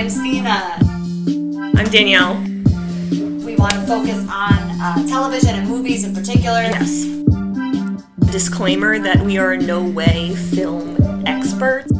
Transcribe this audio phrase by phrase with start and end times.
[0.00, 0.78] I'm Stina.
[1.76, 2.40] I'm Danielle.
[3.44, 6.62] We want to focus on uh, television and movies in particular.
[6.62, 7.04] Yes.
[8.32, 11.92] Disclaimer that we are in no way film experts.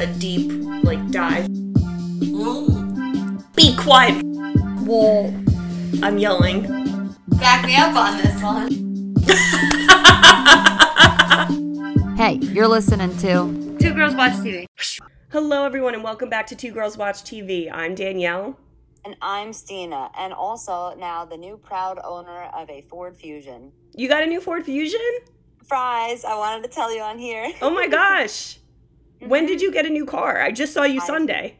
[0.00, 0.50] A deep,
[0.82, 1.46] like, dive.
[3.54, 4.24] Be quiet!
[4.82, 5.32] Well,
[6.02, 7.14] I'm yelling.
[7.28, 9.14] back me up on this one.
[12.16, 14.66] Hey, you're listening to Two Girls Watch TV.
[15.36, 17.70] Hello, everyone, and welcome back to Two Girls Watch TV.
[17.70, 18.58] I'm Danielle.
[19.04, 23.70] And I'm Stina, and also now the new proud owner of a Ford Fusion.
[23.94, 24.98] You got a new Ford Fusion?
[25.62, 27.52] Fries, I wanted to tell you on here.
[27.60, 28.60] Oh my gosh!
[29.18, 30.40] When did you get a new car?
[30.40, 31.58] I just saw you Sunday.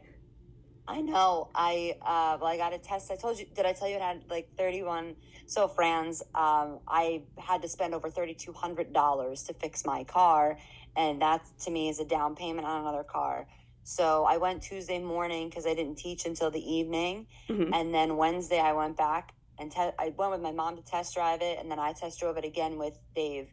[0.87, 1.49] I know.
[1.53, 3.11] I uh, well, I got a test.
[3.11, 3.45] I told you.
[3.53, 5.15] Did I tell you it had like 31?
[5.45, 10.57] So, Franz, um, I had to spend over 3,200 dollars to fix my car,
[10.95, 13.45] and that to me is a down payment on another car.
[13.87, 17.73] So I went Tuesday morning because I didn't teach until the evening, Mhm.
[17.73, 21.13] and then Wednesday I went back and te- I went with my mom to test
[21.15, 23.47] drive it, and then I test drove it again with Dave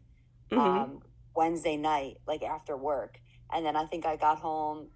[0.50, 0.58] Mhm.
[0.58, 1.02] um,
[1.36, 3.20] Wednesday night, like after work.
[3.52, 4.90] And then I think I got home.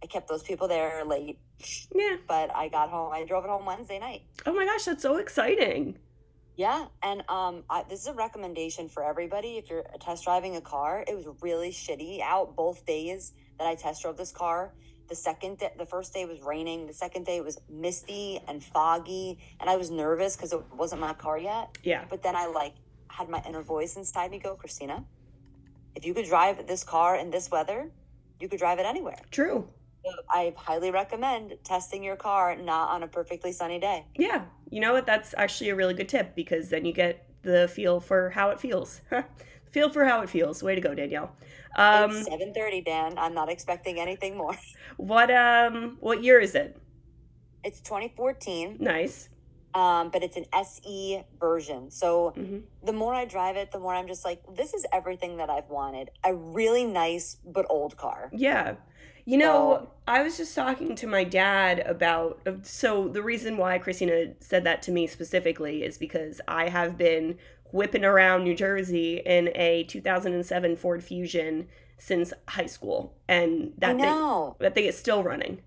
[0.00, 1.40] I kept those people there late,
[1.92, 2.18] yeah.
[2.28, 3.12] but I got home.
[3.12, 4.22] I drove it home Wednesday night.
[4.46, 5.98] Oh my gosh, that's so exciting.
[6.54, 9.58] Yeah, and um, I, this is a recommendation for everybody.
[9.58, 13.74] If you're test driving a car, it was really shitty out both days that I
[13.74, 14.72] test drove this car.
[15.08, 16.86] The second, day, the first day was raining.
[16.86, 21.00] The second day it was misty and foggy, and I was nervous because it wasn't
[21.00, 21.76] my car yet.
[21.82, 22.04] Yeah.
[22.08, 22.74] But then I like
[23.08, 25.04] had my inner voice inside me go, Christina,
[25.94, 27.90] if you could drive this car in this weather,
[28.38, 29.18] you could drive it anywhere.
[29.30, 29.68] True.
[30.04, 34.06] So I highly recommend testing your car not on a perfectly sunny day.
[34.14, 34.44] Yeah.
[34.70, 35.06] You know what?
[35.06, 38.60] That's actually a really good tip because then you get the feel for how it
[38.60, 39.00] feels.
[39.70, 40.62] feel for how it feels.
[40.62, 41.34] Way to go, Danielle.
[41.76, 43.18] Um, it's seven thirty, Dan.
[43.18, 44.56] I'm not expecting anything more.
[44.96, 46.76] what um, what year is it?
[47.64, 49.28] It's 2014, Nice.
[49.74, 51.90] um, but it's an SE version.
[51.90, 52.62] So Mhm.
[52.84, 55.68] the more I drive it, the more I'm just like, this is everything that I've
[55.68, 56.10] wanted.
[56.24, 58.30] A really nice but old car.
[58.32, 58.76] Yeah.
[59.24, 62.40] You know, So- I was just talking to my dad about.
[62.62, 67.36] So, the reason why Christina said that to me specifically is because I have been
[67.72, 71.68] whipping around New Jersey in a 2007 Ford Fusion
[71.98, 73.14] since high school.
[73.28, 75.62] And that thing, that thing is still running.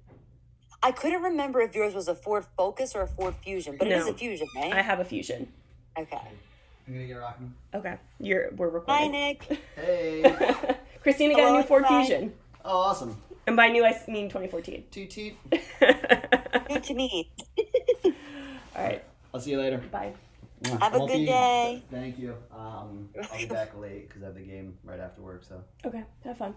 [0.84, 3.94] I couldn't remember if yours was a Ford Focus or a Ford Fusion, but it
[3.94, 4.74] is a Fusion, right?
[4.74, 5.52] I have a Fusion.
[5.98, 6.20] okay.
[6.88, 7.54] I'm gonna get rocking.
[7.76, 7.96] Okay.
[8.20, 9.06] You're, we're recording.
[9.06, 9.08] Hi.
[9.08, 9.60] Nick.
[9.76, 10.76] Hey.
[11.04, 12.04] Christina got a new Ford hi.
[12.04, 12.34] Fusion.
[12.66, 13.16] oh, awesome.
[13.48, 14.86] And by new, I s- mean 2014.
[14.92, 15.34] Toot toot.
[16.68, 17.30] Good to meet.
[18.06, 19.04] All right.
[19.34, 19.78] I'll see you later.
[19.92, 20.14] Bye.
[20.80, 21.84] Have a Won't good be- day.
[21.90, 22.36] Thank you.
[22.52, 25.44] Um, I'll be back late because I have the game right after work.
[25.44, 26.04] So Okay.
[26.24, 26.54] Have fun.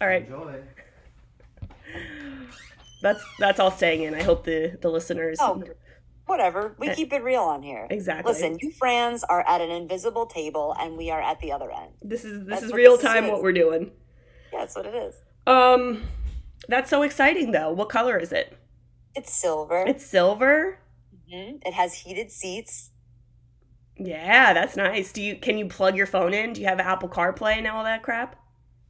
[0.00, 0.22] All right.
[0.24, 0.60] enjoy.
[3.02, 4.14] That's that's all staying in.
[4.14, 5.38] I hope the the listeners.
[5.40, 5.60] Oh,
[6.26, 6.76] whatever.
[6.78, 7.88] We keep it real on here.
[7.90, 8.32] Exactly.
[8.32, 11.90] Listen, you friends are at an invisible table, and we are at the other end.
[12.00, 13.30] This is this That's is real this time is.
[13.32, 13.90] what we're doing.
[14.52, 15.16] Yeah, that's what it is.
[15.48, 16.04] Um,
[16.68, 17.72] that's so exciting though.
[17.72, 18.56] What color is it?
[19.16, 19.84] It's silver.
[19.84, 20.78] It's silver.
[21.28, 21.60] Mhm.
[21.66, 22.90] It has heated seats.
[23.96, 25.12] Yeah, that's nice.
[25.12, 26.52] Do you can you plug your phone in?
[26.54, 28.36] Do you have Apple CarPlay and all that crap?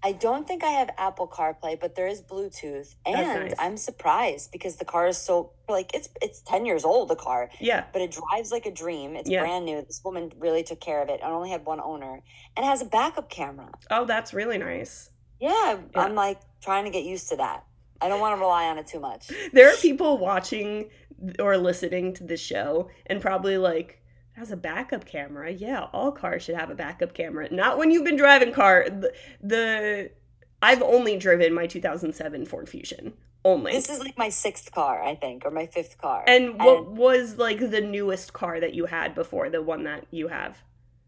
[0.04, 3.16] I don't think I have Apple CarPlay, but there is Bluetooth, and
[3.48, 3.54] nice.
[3.58, 7.08] I'm surprised because the car is so like it's it's ten years old.
[7.08, 7.84] The car, Yeah.
[7.92, 9.14] but it drives like a dream.
[9.14, 9.40] It's Yeah.
[9.42, 9.82] brand new.
[9.82, 11.20] This woman really took care of it.
[11.22, 12.20] I only had one owner,
[12.56, 13.70] and has a backup camera.
[13.90, 15.10] Oh, that's really nice.
[15.40, 16.00] Yeah, Yeah.
[16.00, 17.64] I'm like trying to get used to that.
[18.00, 19.30] I don't want to rely on it too much.
[19.52, 20.90] There are people watching
[21.38, 24.01] or listening to the show and probably like
[24.34, 25.50] "It has a backup camera.
[25.50, 27.48] Yeah, all cars should have a backup camera.
[27.52, 28.86] Not when you've been driving car.
[28.88, 29.12] The,
[29.42, 30.10] the
[30.62, 33.14] I've only driven my 2007 Ford Fusion.
[33.44, 33.72] Only.
[33.72, 36.22] This is like my sixth car, I think, or my fifth car.
[36.28, 40.28] and what was like the newest car that you had before the one that you
[40.28, 40.62] have?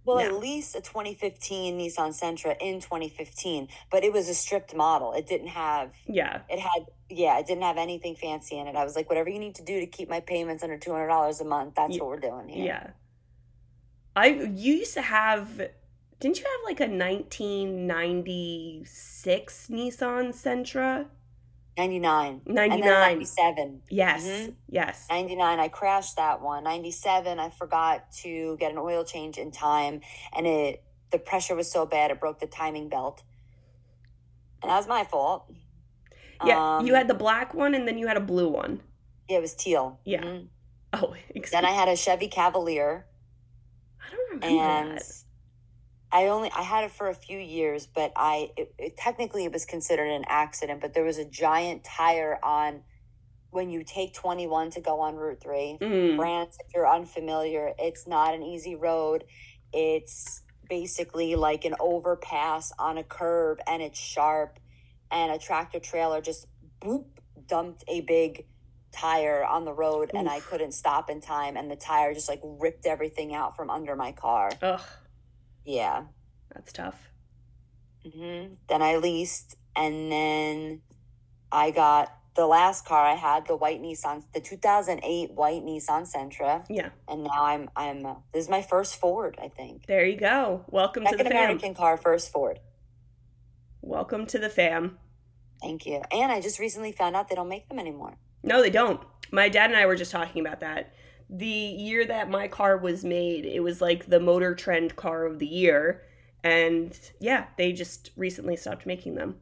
[0.07, 0.25] well, now?
[0.27, 5.13] at least a 2015 Nissan Sentra in 2015, but it was a stripped model.
[5.15, 6.41] It didn't have Yeah.
[6.51, 8.75] it had yeah, it didn't have anything fancy in it.
[8.77, 11.09] I was like, whatever you need to do to keep my payments under two hundred
[11.09, 12.67] dollars a month, that's Ye- what we're doing here.
[12.67, 12.91] Yeah.
[14.17, 15.61] I you used to have
[16.21, 21.07] didn't you have like a 1996 Nissan Sentra?
[21.77, 22.41] 99.
[22.47, 22.85] And then 99.
[22.85, 23.83] 97.
[23.91, 24.25] Yes.
[24.25, 24.55] Mhm.
[24.69, 25.07] Yes.
[25.11, 26.63] 99, I crashed that one.
[26.65, 30.01] 97, I forgot to get an oil change in time,
[30.33, 33.23] and it the pressure was so bad it broke the timing belt.
[34.63, 35.51] And that was my fault.
[36.45, 38.81] Yeah, Um, you had the black one and then you had a blue one.
[39.29, 40.01] Yeah, it was teal.
[40.05, 40.23] Yeah.
[40.23, 40.49] Mhm.
[40.93, 43.07] Oh, excuse Then I had a Chevy Cavalier,
[44.15, 45.25] I don't remember and that.
[46.13, 49.53] I only I had it for a few years, but I it, it, technically it
[49.53, 50.81] was considered an accident.
[50.81, 52.83] But there was a giant tire on
[53.51, 55.79] when you take 21 to go on Route 3.
[55.81, 56.17] Mm.
[56.17, 59.25] France, if you're unfamiliar, it's not an easy road.
[59.73, 64.59] It's basically like an overpass on a curve and it's sharp.
[65.11, 66.47] And a tractor trailer just
[66.81, 67.07] boop
[67.47, 68.47] dumped a big
[68.95, 71.57] tire on the road and I couldn't stop in time.
[71.57, 74.51] And the tire just like ripped everything out from under my car.
[74.63, 74.81] Ugh,
[75.65, 76.05] Yeah.
[76.55, 77.09] that's tough.
[78.05, 80.83] hmm Then I leased, and then
[81.51, 86.65] I got the last car I had, the white Nissan, the 2008 white Nissan Sentra,
[86.69, 89.87] Yeah, and now I'm I'm uh, this is my first Ford, I think.
[89.87, 90.65] there you go.
[90.69, 91.45] Welcome to Second the fam.
[91.45, 92.59] American car, first Ford.
[93.83, 94.99] Welcome to the fam.
[95.63, 96.03] Thank you.
[96.11, 98.17] And I just recently found out they don't make them anymore.
[98.45, 99.01] No, they don't.
[99.33, 100.95] My dad and I were just talking about that.
[101.31, 105.39] The year that my car was made, it was like the Motor Trend car of
[105.39, 106.03] the year.
[106.45, 109.37] And yeah, they just recently stopped making them.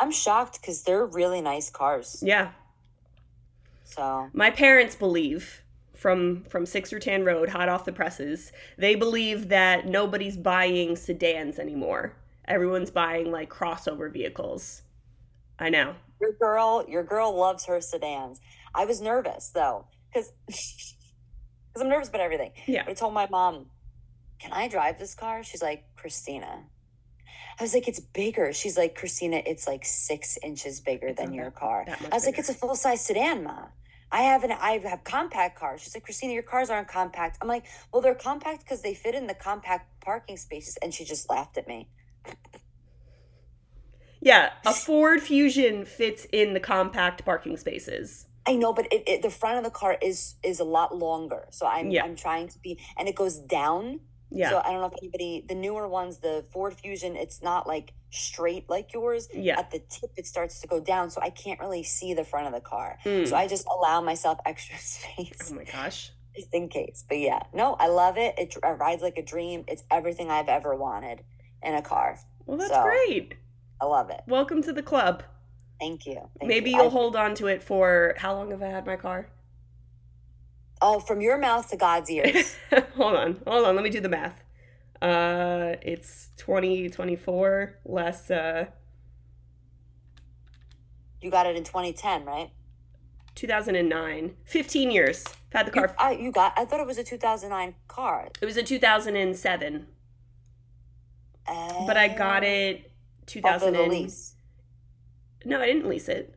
[0.00, 2.22] I'm shocked because they're really nice cars.
[2.24, 2.50] Yeah.
[3.84, 5.62] So My parents believe
[5.94, 10.94] from from Six or Tan Road, hot off the presses, they believe that nobody's buying
[10.94, 12.14] sedans anymore.
[12.46, 14.82] Everyone's buying like crossover vehicles.
[15.58, 15.94] I know.
[16.20, 18.40] Your girl, your girl loves her sedans.
[18.74, 20.96] I was nervous though, because because
[21.80, 22.52] I'm nervous about everything.
[22.66, 22.84] Yeah.
[22.86, 23.66] I told my mom,
[24.38, 26.64] "Can I drive this car?" She's like, "Christina."
[27.58, 31.32] I was like, "It's bigger." She's like, "Christina, it's like six inches bigger It's than
[31.32, 33.66] your that- car." that I was like, "It's a full size sedan, ma."
[34.10, 35.82] I have an I have compact cars.
[35.82, 37.36] She's like, Christina, your cars aren't compact.
[37.42, 40.78] I'm like, well, they're compact because they fit in the compact parking spaces.
[40.80, 41.90] And she just laughed at me.
[44.20, 48.26] Yeah, a Ford Fusion fits in the compact parking spaces.
[48.46, 51.46] I know, but it, it, the front of the car is is a lot longer.
[51.50, 52.04] So I'm Yeah.
[52.04, 54.00] I'm trying to be, and it goes down.
[54.30, 54.50] Yeah.
[54.50, 57.92] So I don't know if anybody, the newer ones, the Ford Fusion, it's not like
[58.10, 59.28] straight like yours.
[59.32, 59.58] Yeah.
[59.58, 62.46] At the tip, it starts to go down, so I can't really see the front
[62.46, 62.98] of the car.
[63.04, 63.24] Hmm.
[63.24, 66.10] So I just allow myself extra space Oh my gosh.
[66.36, 67.04] just in case.
[67.08, 68.34] But yeah, no, I love it.
[68.38, 69.64] It, it rides like a dream.
[69.68, 71.22] It's everything I've ever wanted
[71.62, 72.18] in a car.
[72.46, 73.34] Well, that's So- great.
[73.80, 74.20] I love it.
[74.26, 75.22] Welcome to the club.
[75.80, 76.28] Thank you.
[76.38, 76.76] Thank Maybe you.
[76.76, 79.28] you'll I- hold on to it for how long have I had my car?
[80.80, 82.56] Oh, from your mouth to God's ears.
[82.96, 83.74] hold on, hold on.
[83.74, 84.42] Let me do the math.
[85.00, 88.64] Uh, it's twenty twenty four less uh
[91.20, 92.50] you got it in 2010, right?
[93.36, 94.34] two thousand and nine.
[94.44, 95.24] Fifteen years.
[95.52, 95.94] I've had the You, car.
[95.98, 96.52] I, you got.
[96.56, 98.28] I thought it was a 2009 car.
[98.40, 99.86] It was a two thousand and seven,
[101.46, 102.90] but I got it
[103.28, 103.92] two off of thousand the and.
[103.92, 104.34] lease.
[105.44, 106.34] No, I didn't lease it.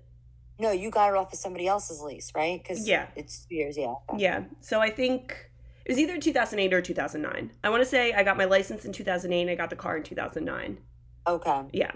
[0.59, 2.61] No, you got it off of somebody else's lease, right?
[2.61, 3.07] Because Yeah.
[3.15, 3.77] it's two years.
[3.77, 3.95] Yeah.
[4.15, 4.43] Yeah.
[4.59, 5.49] So I think
[5.85, 7.51] it was either 2008 or 2009.
[7.63, 9.97] I want to say I got my license in 2008 and I got the car
[9.97, 10.77] in 2009.
[11.25, 11.61] Okay.
[11.73, 11.91] Yeah.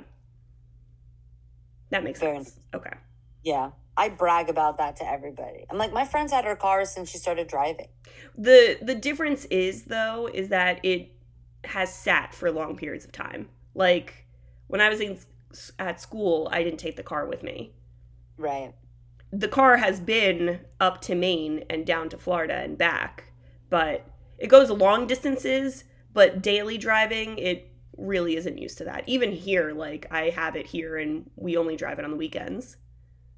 [1.91, 2.59] That makes Very sense.
[2.73, 2.93] Okay.
[3.43, 3.71] Yeah.
[3.97, 5.65] I brag about that to everybody.
[5.69, 7.87] I'm like, my friend's had her car since she started driving.
[8.37, 11.11] The the difference is though is that it
[11.63, 13.47] has sat for long periods of time.
[13.73, 14.24] Like
[14.67, 15.17] when I was in
[15.79, 17.73] at school, I didn't take the car with me.
[18.37, 18.73] Right.
[19.31, 23.25] The car has been up to Maine and down to Florida and back,
[23.69, 24.05] but
[24.37, 25.83] it goes long distances,
[26.13, 29.03] but daily driving it really isn't used to that.
[29.07, 32.77] Even here like I have it here and we only drive it on the weekends.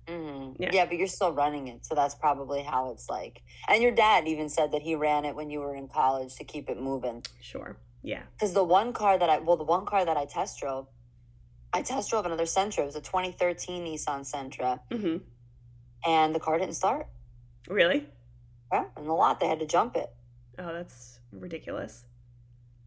[0.08, 0.72] hmm Yeah.
[0.74, 0.86] Yeah.
[0.86, 3.42] but you're still running it, so that's probably how it's like.
[3.68, 6.44] And your dad even said that he ran it when you were in college to
[6.44, 7.24] keep it moving.
[7.42, 7.78] Sure.
[8.02, 8.24] Yeah.
[8.34, 10.88] Because the one car that I, well, the one car that I test drove,
[11.74, 12.80] I test drove another Sentra.
[12.80, 15.22] It was a 2013 Nissan Sentra, Mhm.
[16.06, 17.08] and the car didn't start.
[17.68, 18.08] Really?
[18.72, 20.12] Yeah, in the lot, they had to jump it.
[20.60, 22.04] Oh, that's ridiculous.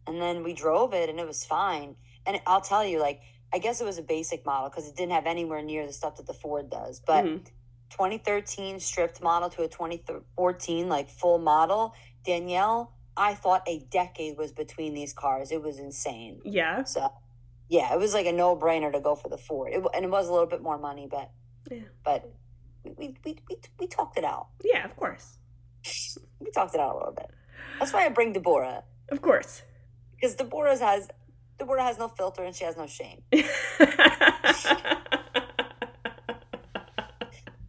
[0.07, 1.95] and then we drove it and it was fine
[2.25, 3.21] and i'll tell you like
[3.53, 6.15] i guess it was a basic model because it didn't have anywhere near the stuff
[6.15, 7.45] that the ford does but Mhm.
[7.91, 11.93] 2013 stripped model to a 2014 like full model
[12.25, 16.83] danielle i thought a decade was between these cars it was insane Yeah.
[16.83, 17.13] so
[17.71, 20.27] yeah it was like a no-brainer to go for the ford it, and it was
[20.27, 21.31] a little bit more money but
[21.71, 21.79] Yeah.
[22.03, 22.21] but
[22.83, 25.37] we, we, we, we, we talked it out Yeah, of course.
[26.39, 27.31] we talked it out a little bit
[27.79, 29.63] that's why i bring deborah Of course.
[30.15, 31.07] because deborah has
[31.57, 33.21] deborah has no filter and she has no shame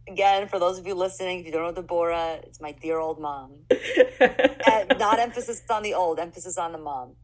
[0.07, 3.19] Again, for those of you listening, if you don't know Deborah, it's my dear old
[3.19, 3.51] mom.
[4.99, 7.15] Not emphasis on the old, emphasis on the mom.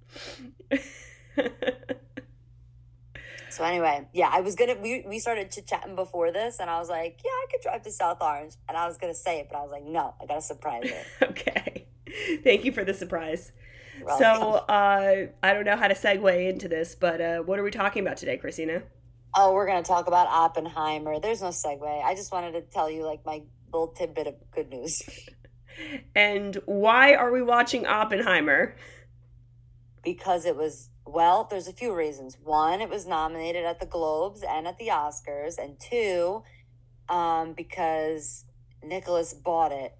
[3.60, 6.80] So anyway, yeah, I was gonna we we started chit chatting before this, and I
[6.80, 9.50] was like, yeah, I could drive to South Orange, and I was gonna say it,
[9.52, 11.26] but I was like, no, I gotta surprise her.
[11.28, 11.86] okay.
[12.42, 13.52] Thank you for the surprise.
[13.98, 17.64] You're So, uh, I don't know how to segue into this, but uh, what are
[17.64, 18.82] we talking about today, Christina?
[19.36, 21.20] oh, we're gonna talk about Oppenheimer.
[21.20, 22.02] There's no segue.
[22.02, 23.42] I just wanted to tell you like my
[23.74, 25.04] little tidbit of good news.
[26.14, 28.76] And why are we watching Oppenheimer?
[30.04, 32.38] because it was well there's a few reasons.
[32.44, 36.44] One it was nominated at the globes and at the oscars and two
[37.10, 38.46] um, because
[38.84, 39.94] nicholas bought it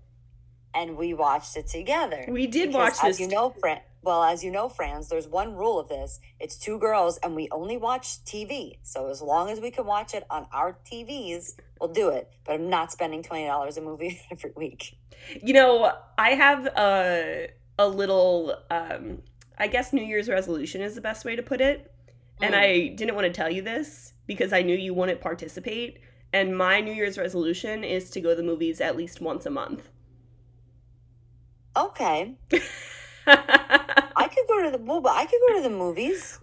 [0.74, 2.26] and we watched it together.
[2.28, 3.20] We did Because watch this.
[3.20, 6.20] you know fran well as you know franz there's one rule of this.
[6.40, 10.14] It's two girls and we only watch tv so as long as we can watch
[10.14, 12.30] it on our tvs we'll do it.
[12.46, 14.96] But i'm not spending $20 a movie every week.
[15.42, 19.22] You know, I have a a little um
[19.60, 21.92] I guess New Year's resolution is the best way to put it.
[22.42, 22.58] And Mm.
[22.58, 26.00] I didn't want to tell you this because I knew you wouldn't participate.
[26.32, 29.50] And my New Year's resolution is to go to the movies at least once a
[29.50, 29.90] month.
[31.78, 32.36] okay
[33.28, 36.40] i could go to the well, but i could go to the movies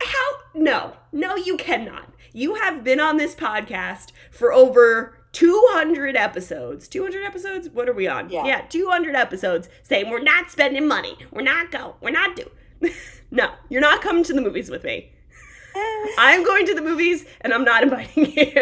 [0.00, 0.30] How?
[0.54, 2.12] No, no, you cannot.
[2.32, 6.88] You have been on this podcast for over 200 episodes.
[6.88, 7.68] 200 episodes?
[7.68, 8.30] What are we on?
[8.30, 8.46] Yeah.
[8.46, 11.18] yeah 200 episodes saying we're not spending money.
[11.30, 11.96] We're not go.
[12.00, 12.50] We're not do.
[13.30, 15.10] no, you're not coming to the movies with me.
[16.18, 18.52] I'm going to the movies and I'm not inviting you.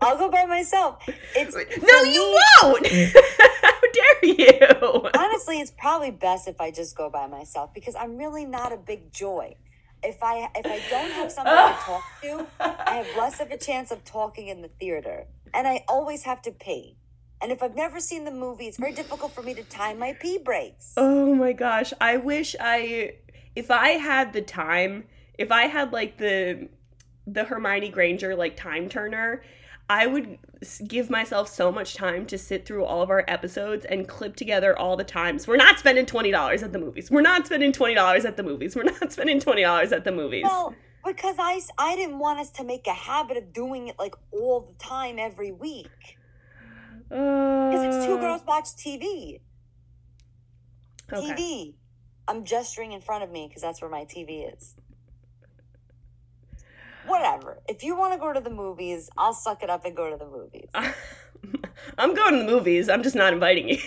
[0.00, 1.02] I'll go by myself.
[1.36, 2.86] It's no, you me, won't.
[2.86, 5.10] How dare you?
[5.16, 8.76] Honestly, it's probably best if I just go by myself because I'm really not a
[8.76, 9.54] big joy.
[10.02, 13.56] If I if I don't have somebody to talk to, I have less of a
[13.56, 16.96] chance of talking in the theater, and I always have to pee.
[17.40, 20.14] And if I've never seen the movie, it's very difficult for me to time my
[20.14, 20.94] pee breaks.
[20.96, 23.16] Oh my gosh, I wish I
[23.54, 25.04] if I had the time,
[25.38, 26.68] if I had like the
[27.26, 29.42] the Hermione Granger like time turner,
[29.88, 30.38] I would
[30.86, 34.78] give myself so much time to sit through all of our episodes and clip together
[34.78, 35.46] all the times.
[35.46, 37.10] We're not spending $20 at the movies.
[37.10, 38.74] We're not spending $20 at the movies.
[38.74, 40.44] We're not spending $20 at the movies.
[40.44, 44.14] Well, because I, I didn't want us to make a habit of doing it like
[44.32, 46.18] all the time every week.
[47.08, 49.40] Because it's two Uh, girls watch TV.
[51.12, 51.34] okay.
[51.34, 51.74] TV.
[52.26, 54.74] I'm gesturing in front of me because that's where my TV is.
[57.06, 57.60] Whatever.
[57.68, 60.16] If you want to go to the movies, I'll suck it up and go to
[60.16, 60.68] the movies.
[61.98, 62.88] I'm going to the movies.
[62.88, 63.78] I'm just not inviting you.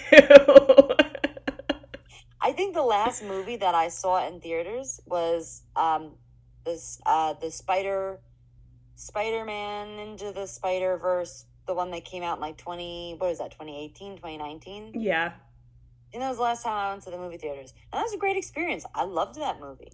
[2.39, 6.11] I think the last movie that I saw in theaters was um
[6.67, 8.19] this uh the Spider
[8.95, 13.31] Spider Man into the Spider Verse, the one that came out in like twenty what
[13.31, 15.01] is that, 2018, 2019?
[15.01, 15.31] yeah.
[16.13, 17.73] And that was the last time I went to the movie theaters.
[17.91, 18.85] And that was a great experience.
[18.95, 19.91] I loved that movie.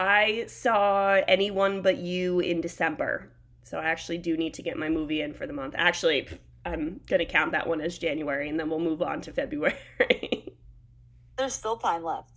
[0.00, 3.30] I saw anyone but you in December.
[3.62, 5.74] So I actually do need to get my movie in for the month.
[5.78, 6.28] Actually,
[6.64, 9.76] I'm going to count that one as January and then we'll move on to February.
[11.38, 12.32] There's still time left.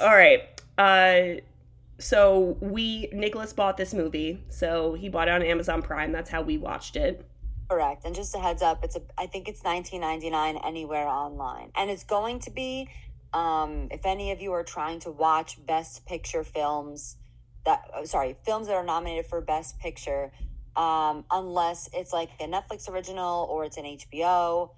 [0.00, 0.42] All right.
[0.78, 1.40] Uh
[1.98, 4.42] so we Nicholas bought this movie.
[4.48, 6.12] So he bought it on Amazon Prime.
[6.12, 7.24] That's how we watched it.
[7.68, 8.04] Correct.
[8.04, 11.70] And just a heads up, it's a I think it's 19.99 anywhere online.
[11.74, 12.88] And it's going to be
[13.32, 17.16] um if any of you are trying to watch best picture films
[17.64, 20.32] that oh, sorry, films that are nominated for best picture
[20.76, 24.70] um unless it's like a Netflix original or it's an HBO,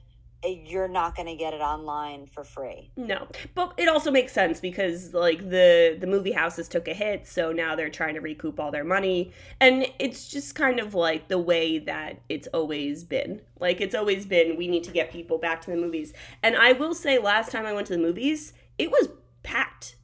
[0.45, 2.91] you're not going to get it online for free.
[2.97, 7.27] No, but it also makes sense because like the the movie houses took a hit,
[7.27, 11.29] so now they're trying to recoup all their money, and it's just kind of like
[11.29, 13.41] the way that it's always been.
[13.59, 16.13] Like it's always been, we need to get people back to the movies.
[16.43, 19.09] And I will say, last time I went to the movies, it was
[19.43, 19.97] packed.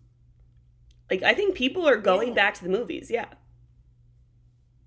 [1.10, 2.32] Like I think people are going Really?
[2.34, 3.08] back to the movies.
[3.10, 3.26] Yeah,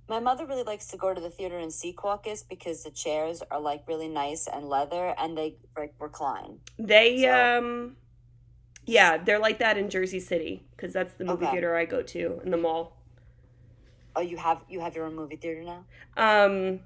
[0.10, 3.44] My mother really likes to go to the theater and see Caucus because the chairs
[3.52, 6.60] are like really nice and leather and they like recline.
[6.80, 7.98] they So- um,
[8.86, 11.52] yeah, they're like that in Jersey City because that's the movie Okay.
[11.52, 12.96] theater I go to in the mall.
[14.16, 15.84] Oh, you have you have your own movie theater now?
[16.16, 16.80] Um,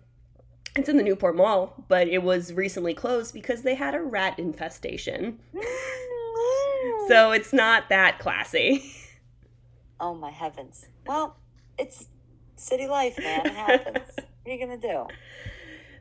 [0.76, 4.40] it's in the Newport Mall, but it was recently closed because they had a rat
[4.40, 5.40] infestation.
[7.08, 8.84] So it's not that classy.
[10.00, 10.88] Oh my heavens.
[11.06, 11.38] Well,
[11.78, 12.08] it's
[12.62, 13.46] city life, man.
[13.46, 14.10] It happens.
[14.16, 15.08] what are you gonna do?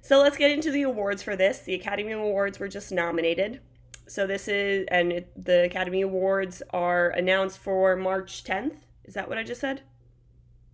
[0.02, 1.60] So let's get into the awards for this.
[1.60, 3.60] The Academy Awards were just nominated.
[4.06, 8.76] So this is, and it, the Academy Awards are announced for March 10th.
[9.04, 9.82] Is that what I just said?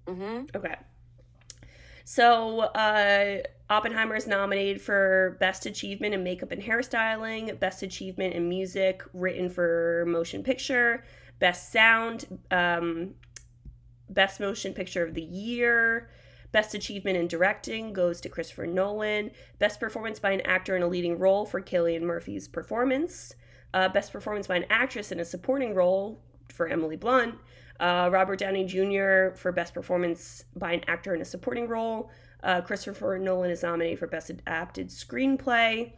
[0.07, 0.57] Mm-hmm.
[0.57, 0.76] Okay.
[2.05, 3.38] So, uh,
[3.69, 9.50] Oppenheimer is nominated for Best Achievement in Makeup and Hairstyling, Best Achievement in Music written
[9.50, 11.05] for Motion Picture,
[11.40, 13.14] Best Sound, um,
[14.11, 16.09] Best Motion Picture of the Year,
[16.53, 20.87] Best Achievement in Directing goes to Christopher Nolan, Best Performance by an Actor in a
[20.87, 23.35] Leading Role for Cillian Murphy's performance,
[23.75, 27.35] uh, Best Performance by an Actress in a Supporting Role for Emily Blunt,
[27.81, 29.37] uh, Robert Downey Jr.
[29.37, 32.11] for Best Performance by an Actor in a Supporting Role,
[32.43, 35.93] Uh, Christopher Nolan is nominated for Best Adapted Screenplay,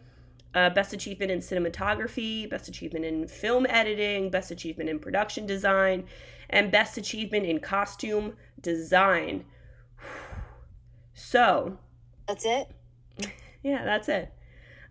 [0.55, 6.07] uh, Best Achievement in Cinematography, Best Achievement in Film Editing, Best Achievement in Production Design,
[6.51, 9.45] and Best Achievement in Costume Design.
[11.15, 11.79] So,
[12.27, 12.69] That's it.
[13.63, 14.33] yeah, that's it.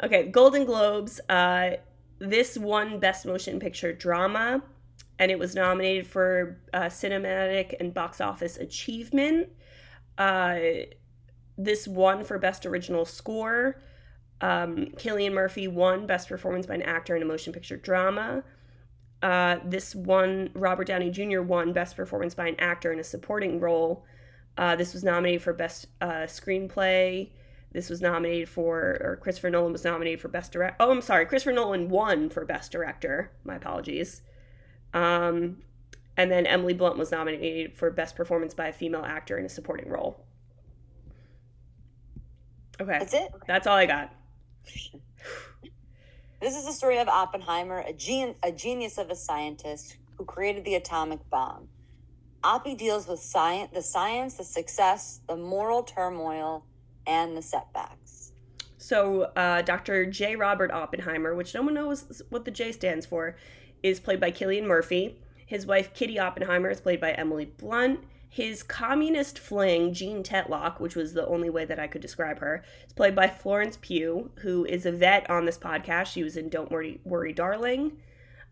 [0.03, 1.19] Okay, Golden Globes.
[1.29, 1.71] Uh,
[2.19, 4.61] this won Best Motion Picture Drama,
[5.19, 9.49] and it was nominated for uh, Cinematic and Box Office Achievement.
[10.17, 10.59] Uh,
[11.57, 13.81] this won for Best Original Score.
[14.41, 18.43] Um, Cillian Murphy won Best Performance by an Actor in a Motion Picture Drama.
[19.21, 21.41] Uh, this one Robert Downey Jr.
[21.41, 24.05] won Best Performance by an Actor in a Supporting Role.
[24.57, 27.29] Uh, this was nominated for Best uh, Screenplay.
[27.73, 30.77] This was nominated for, or Christopher Nolan was nominated for Best Direct.
[30.79, 33.31] Oh, I'm sorry, Christopher Nolan won for Best Director.
[33.43, 34.21] My apologies.
[34.93, 35.57] Um,
[36.15, 39.49] and then Emily Blunt was nominated for Best Performance by a Female Actor in a
[39.49, 40.23] Supporting Role.
[42.79, 43.31] Okay, That's it.
[43.47, 44.13] that's all I got.
[46.39, 50.65] This is the story of Oppenheimer, a, gen- a genius of a scientist who created
[50.65, 51.67] the atomic bomb.
[52.43, 56.63] Oppie deals with science, the science, the success, the moral turmoil,
[57.07, 58.33] and the setbacks.
[58.77, 60.05] So, uh, Dr.
[60.05, 60.35] J.
[60.35, 63.35] Robert Oppenheimer, which no one knows what the J stands for,
[63.81, 65.19] is played by Cillian Murphy.
[65.47, 68.01] His wife, Kitty Oppenheimer, is played by Emily Blunt.
[68.37, 72.63] His communist fling, Jean Tatlock, which was the only way that I could describe her,
[72.85, 76.05] is played by Florence Pugh, who is a vet on this podcast.
[76.05, 77.97] She was in Don't Worry, Worry Darling.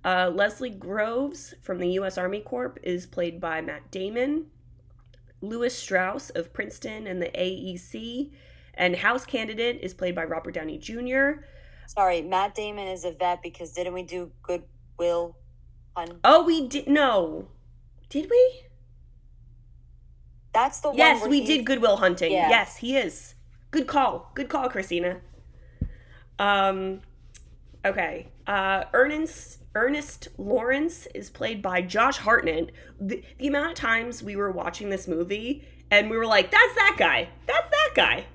[0.04, 2.18] Uh, Leslie Groves from the U.S.
[2.18, 4.48] Army Corps is played by Matt Damon.
[5.42, 8.32] Lewis Strauss of Princeton and the AEC.
[8.74, 11.44] And House Candidate is played by Robert Downey Jr.
[11.86, 14.64] Sorry, Matt Damon is a vet because didn't we do Good
[14.98, 15.38] Will
[15.96, 16.88] Hun- Oh, we did.
[16.88, 17.50] No.
[18.10, 18.65] Did we?
[20.56, 20.98] That's the one.
[20.98, 22.32] Yes, we he- did Good Will Hunting.
[22.32, 22.50] Yeah.
[22.50, 23.36] Yes, he is.
[23.72, 24.32] Good call.
[24.34, 25.20] Good call, Christina.
[26.40, 27.02] Um,
[27.86, 28.30] okay.
[28.48, 32.72] Uh, Ernest Ernest Lawrence is played by Josh Hartnett.
[33.00, 36.76] The, the amount of times we were watching this movie and we were like, "That's
[36.76, 37.30] that guy.
[37.46, 38.26] That's that guy."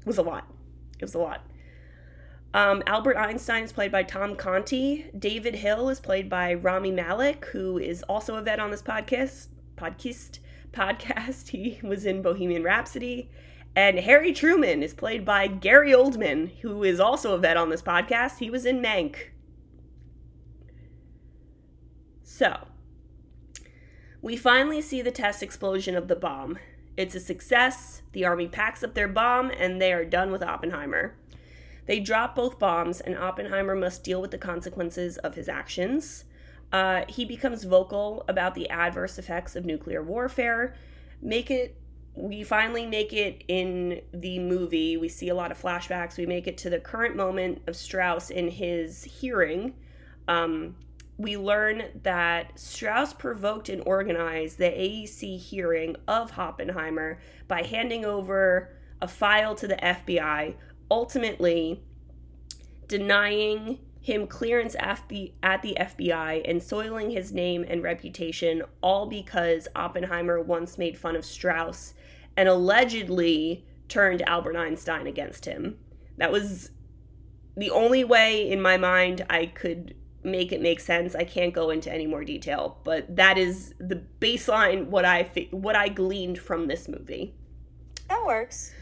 [0.00, 0.44] It was a lot.
[0.98, 1.46] It was a lot.
[2.52, 5.06] Um, Albert Einstein is played by Tom Conti.
[5.16, 9.48] David Hill is played by Rami Malek, who is also a vet on this podcast.
[9.76, 10.40] Podcast
[10.72, 11.48] podcast.
[11.50, 13.30] He was in Bohemian Rhapsody.
[13.76, 17.82] And Harry Truman is played by Gary Oldman, who is also a vet on this
[17.82, 18.38] podcast.
[18.38, 19.16] He was in Mank.
[22.22, 22.66] So,
[24.22, 26.58] we finally see the test explosion of the bomb.
[26.96, 28.02] It's a success.
[28.12, 31.14] The army packs up their bomb and they are done with Oppenheimer.
[31.86, 36.24] They drop both bombs, and Oppenheimer must deal with the consequences of his actions.
[36.72, 40.74] Uh, he becomes vocal about the adverse effects of nuclear warfare.
[41.20, 41.76] Make it.
[42.14, 44.96] We finally make it in the movie.
[44.96, 46.16] We see a lot of flashbacks.
[46.16, 49.74] We make it to the current moment of Strauss in his hearing.
[50.28, 50.76] Um,
[51.20, 58.70] we learn that Strauss provoked and organized the AEC hearing of Oppenheimer by handing over
[59.02, 60.54] a file to the FBI,
[60.90, 61.82] ultimately
[62.88, 69.06] denying him clearance at the, at the FBI and soiling his name and reputation, all
[69.06, 71.94] because Oppenheimer once made fun of Strauss
[72.36, 75.78] and allegedly turned Albert Einstein against him.
[76.16, 76.70] That was
[77.56, 81.14] the only way in my mind I could make it make sense.
[81.14, 85.76] I can't go into any more detail, but that is the baseline what I what
[85.76, 87.34] I gleaned from this movie.
[88.08, 88.72] That works.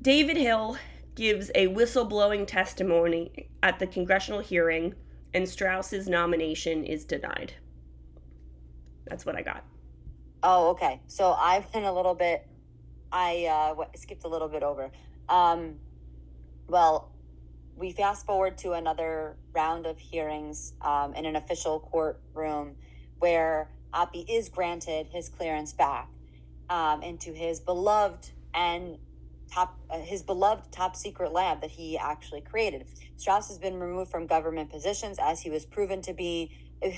[0.00, 0.76] David Hill
[1.16, 4.94] gives a whistleblowing testimony at the congressional hearing,
[5.34, 7.54] and Strauss's nomination is denied.
[9.06, 9.64] That's what I got.
[10.42, 11.00] Oh, okay.
[11.08, 12.46] So I went a little bit.
[13.10, 14.90] I uh, skipped a little bit over.
[15.28, 15.76] Um,
[16.68, 17.10] well,
[17.76, 22.76] we fast forward to another round of hearings um, in an official courtroom
[23.18, 26.08] where Oppie is granted his clearance back
[26.68, 28.98] um, into his beloved and
[29.50, 32.86] top uh, his beloved top secret lab that he actually created.
[33.16, 36.50] Strauss has been removed from government positions as he was proven to be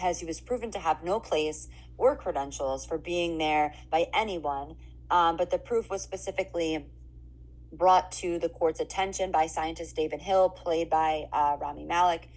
[0.03, 4.77] as he was proven to have no place or credentials for being there by anyone.
[5.11, 6.85] Um, but the proof was specifically
[7.73, 12.29] brought to the court's attention by scientist David Hill, played by uh, Rami Malek.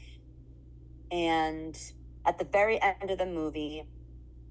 [1.11, 1.77] And
[2.25, 3.83] at the very end of the movie,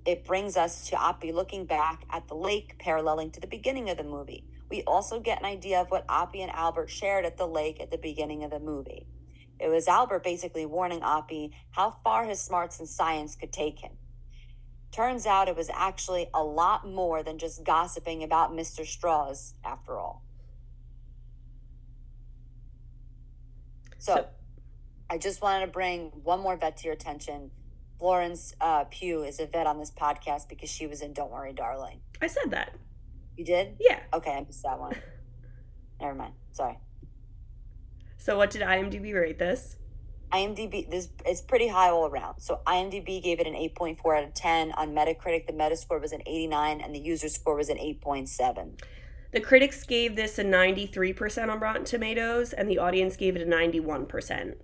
[0.05, 3.97] it brings us to Oppie looking back at the lake, paralleling to the beginning of
[3.97, 4.45] the movie.
[4.71, 7.91] We also get an idea of what Oppie and Albert shared at the lake at
[7.91, 9.07] the beginning of the movie.
[9.59, 13.93] It was Albert basically warning Oppie how far his smarts and science could take him.
[14.91, 18.87] Turns out it was actually a lot more than just gossiping about Mr.
[18.87, 20.25] Strauss, after all.
[23.99, 24.29] So, So-
[25.11, 27.51] I just wanted to bring one more vet to your attention.
[28.01, 31.53] Florence uh, Pugh is a vet on this podcast because she was in Don't Worry,
[31.53, 32.01] Darling.
[32.23, 32.75] I said that.
[33.37, 33.77] You did?
[33.79, 34.01] Yeah.
[34.15, 34.95] Okay, I missed that one.
[36.01, 36.33] Never mind.
[36.53, 36.79] Sorry.
[38.17, 39.77] So what did IMDb rate this?
[40.33, 42.41] IMDb this is pretty high all around.
[42.41, 44.73] So IMDb gave it an 8.4 out of 10.
[44.73, 48.81] On Metacritic, the Metascore was an 89 and the user score was an 8.7.
[49.33, 53.47] The critics gave this a 93% on Rotten Tomatoes, and the audience gave it a
[53.47, 54.55] 91%.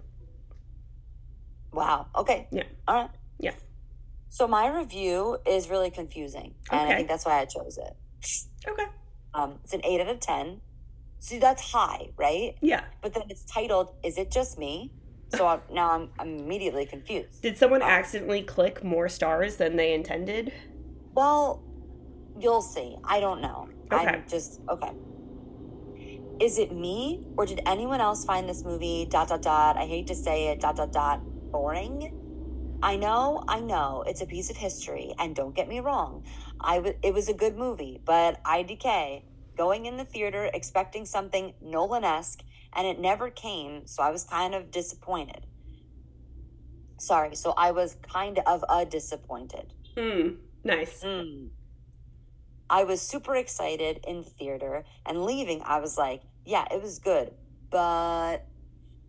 [1.72, 2.06] Wow.
[2.16, 2.48] Okay.
[2.50, 2.64] Yeah.
[2.88, 3.10] All right.
[3.38, 3.54] Yeah.
[4.28, 6.92] So my review is really confusing, and Okay.
[6.92, 8.68] I think that's why I chose it.
[8.68, 8.86] Okay.
[9.34, 10.60] Um, it's an 8 out of 10.
[11.18, 12.56] See, that's high, right?
[12.60, 12.84] Yeah.
[13.02, 14.92] But then it's titled "Is It Just Me?"
[15.34, 17.42] So I'm, now I'm, I'm immediately confused.
[17.42, 20.52] Did someone accidentally click more stars than they intended?
[21.14, 21.62] Well,
[22.38, 22.96] you'll see.
[23.04, 23.68] I don't know.
[23.92, 24.06] Okay.
[24.06, 24.92] I'm just okay.
[26.38, 29.76] Is it me or did anyone else find this movie dot dot dot?
[29.76, 31.20] I hate to say it dot dot dot
[31.50, 32.12] boring.
[32.82, 36.24] I know, I know, it's a piece of history, and don't get me wrong,
[36.60, 39.22] I w- it was a good movie, but IDK
[39.56, 42.42] going in the theater expecting something Nolan-esque,
[42.74, 45.46] and it never came, so I was kind of disappointed.
[46.98, 49.72] Sorry, so I was kind of a disappointed.
[49.96, 50.28] Hmm.
[50.64, 51.02] Nice.
[51.02, 51.48] Mm.
[52.68, 55.62] I was super excited in the theater and leaving.
[55.64, 57.32] I was like, yeah, it was good,
[57.70, 58.44] but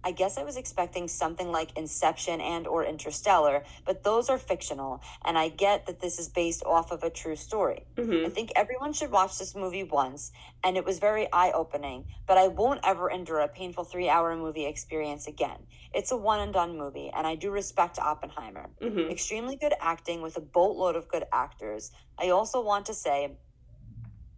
[0.03, 5.01] I guess I was expecting something like Inception and or Interstellar, but those are fictional,
[5.25, 7.83] and I get that this is based off of a true story.
[7.97, 10.31] hmm I think everyone should watch this movie once,
[10.63, 14.35] and it was very eye opening, but I won't ever endure a painful three hour
[14.35, 15.59] movie experience again.
[15.93, 18.69] It's a one and done movie, and I do respect Oppenheimer.
[18.81, 21.91] hmm Extremely good acting with a boatload of good actors.
[22.17, 23.37] I also want to say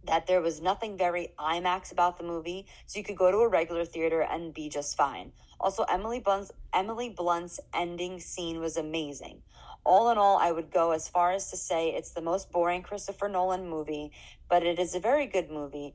[0.04, 3.48] that there was nothing very IMAX about the movie, so you could go to a
[3.48, 5.32] regular theater and be just fine.
[5.60, 9.42] Also, Emily Blunt's Emily Blunt's ending scene was amazing.
[9.84, 12.82] All in all, I would go as far as to say it's the most boring
[12.82, 14.10] Christopher Nolan movie,
[14.48, 15.94] but it is a very good movie.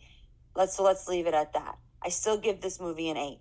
[0.56, 1.78] Let's so let's leave it at that.
[2.04, 3.39] I still give this movie an eight.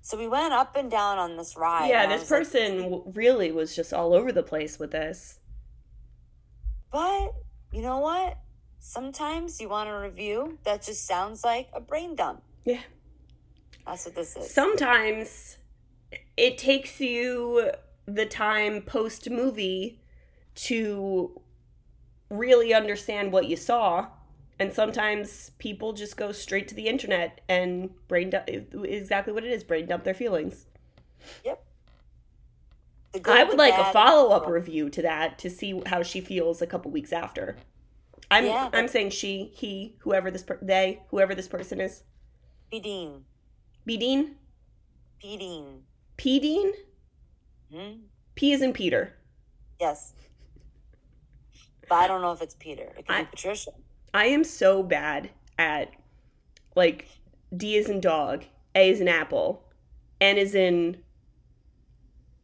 [0.00, 1.88] So we went up and down on this ride.
[1.88, 5.40] Yeah, this was like, person really was just all over the place with this.
[6.92, 7.34] But
[7.72, 8.38] you know what?
[8.78, 12.42] Sometimes you want a review that just sounds like a brain dump.
[12.64, 12.82] Yeah.
[13.86, 14.50] That's what this is.
[14.50, 15.58] Sometimes
[16.36, 17.70] it takes you
[18.06, 20.00] the time post movie
[20.54, 21.40] to
[22.30, 24.08] really understand what you saw.
[24.58, 29.50] And sometimes people just go straight to the internet and brain dump exactly what it
[29.50, 30.66] is brain dump their feelings.
[33.12, 36.20] The good, I would like a follow up review to that to see how she
[36.20, 37.56] feels a couple weeks after.
[38.30, 42.02] I'm Yeah, I'm saying she, he, whoever this per- they, whoever this person is.
[42.70, 42.80] P.
[43.86, 43.96] Dean.
[43.96, 44.36] B Dean,
[45.20, 45.36] P.
[45.38, 45.82] Dean.
[46.16, 46.72] P Dean,
[47.72, 47.92] Hmm?
[48.34, 49.12] P is in Peter.
[49.80, 50.12] Yes.
[51.88, 52.92] But I don't know if it's Peter.
[52.98, 53.70] It could I- be Patricia.
[54.12, 55.90] I am so bad at
[56.76, 57.08] like
[57.56, 58.44] D is in dog,
[58.74, 59.64] A is in apple,
[60.20, 60.98] N is in.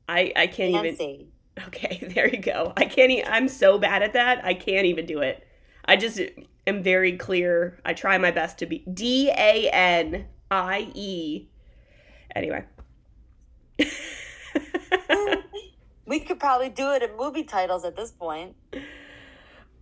[0.09, 1.29] I I can't even.
[1.67, 2.73] Okay, there you go.
[2.77, 3.13] I can't.
[3.31, 4.45] I'm so bad at that.
[4.45, 5.47] I can't even do it.
[5.85, 6.21] I just
[6.67, 7.79] am very clear.
[7.85, 11.49] I try my best to be D A N I E.
[12.35, 12.65] Anyway.
[16.07, 18.57] We could probably do it in movie titles at this point.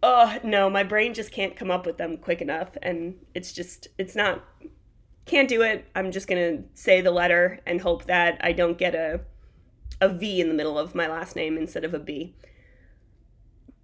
[0.02, 3.88] oh no, my brain just can't come up with them quick enough, and it's just
[3.98, 4.44] it's not.
[5.24, 5.86] Can't do it.
[5.94, 9.20] I'm just gonna say the letter and hope that I don't get a
[10.00, 12.34] a V in the middle of my last name instead of a B.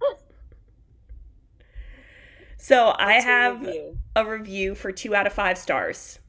[2.57, 3.97] So I What's have review?
[4.15, 6.19] a review for two out of five stars.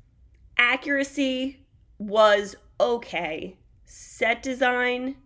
[0.59, 1.67] Accuracy
[1.99, 3.59] was okay.
[3.85, 5.17] Set design.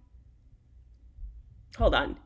[1.77, 2.17] Hold on.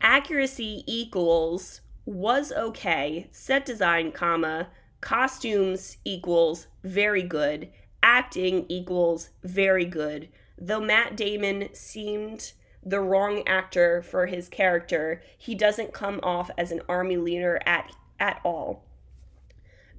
[0.00, 3.28] Accuracy equals was okay.
[3.32, 4.68] Set design, comma.
[5.00, 7.70] Costumes equals very good.
[8.02, 10.28] Acting equals very good.
[10.58, 16.70] Though Matt Damon seemed the wrong actor for his character, he doesn't come off as
[16.70, 18.84] an army leader at at all.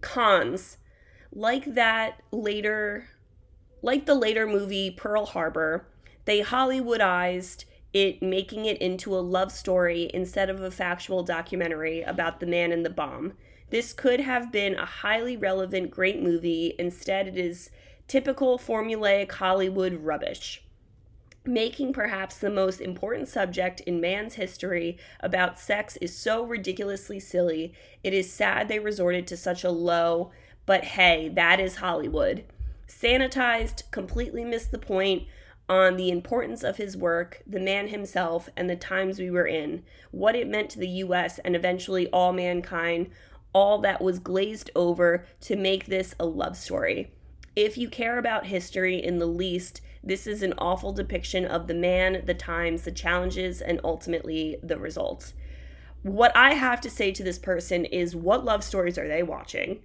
[0.02, 0.78] Cons,
[1.38, 3.08] like that later
[3.84, 5.86] like the later movie Pearl Harbor,
[6.26, 12.40] they Hollywoodized it, making it into a love story instead of a factual documentary about
[12.40, 13.34] the man and the bomb.
[13.70, 16.74] This could have been a highly relevant, great movie.
[16.80, 17.70] Instead, it is
[18.08, 20.64] typical formulaic Hollywood rubbish.
[21.46, 27.74] making perhaps the most important subject in man's history about sex is so ridiculously silly.
[28.04, 30.32] It is sad they resorted to such a low,
[30.68, 32.44] but hey, that is Hollywood.
[32.88, 35.24] Sanitized, completely missed the point
[35.70, 39.84] on the importance of his work, the man himself, and the times we were in,
[40.12, 43.10] what it meant to the US and eventually all mankind,
[43.54, 47.12] all that was glazed over to make this a love story.
[47.56, 51.74] If you care about history in the least, this is an awful depiction of the
[51.74, 55.34] man, the times, the challenges, and ultimately the results.
[56.04, 59.80] What I have to say to this person is what love stories are they watching?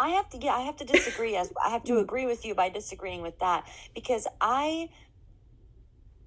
[0.00, 2.00] I have to yeah, I have to disagree as I have to mm.
[2.00, 4.90] agree with you by disagreeing with that because I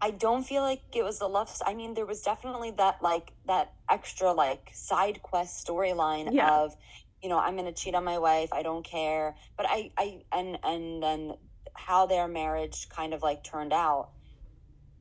[0.01, 3.31] I don't feel like it was the love I mean there was definitely that like
[3.47, 6.51] that extra like side quest storyline Yeah.
[6.51, 6.75] of
[7.21, 9.35] you know I'm going to cheat on my wife, I don't care.
[9.55, 11.33] But I I and and then
[11.75, 14.09] how their marriage kind of like turned out.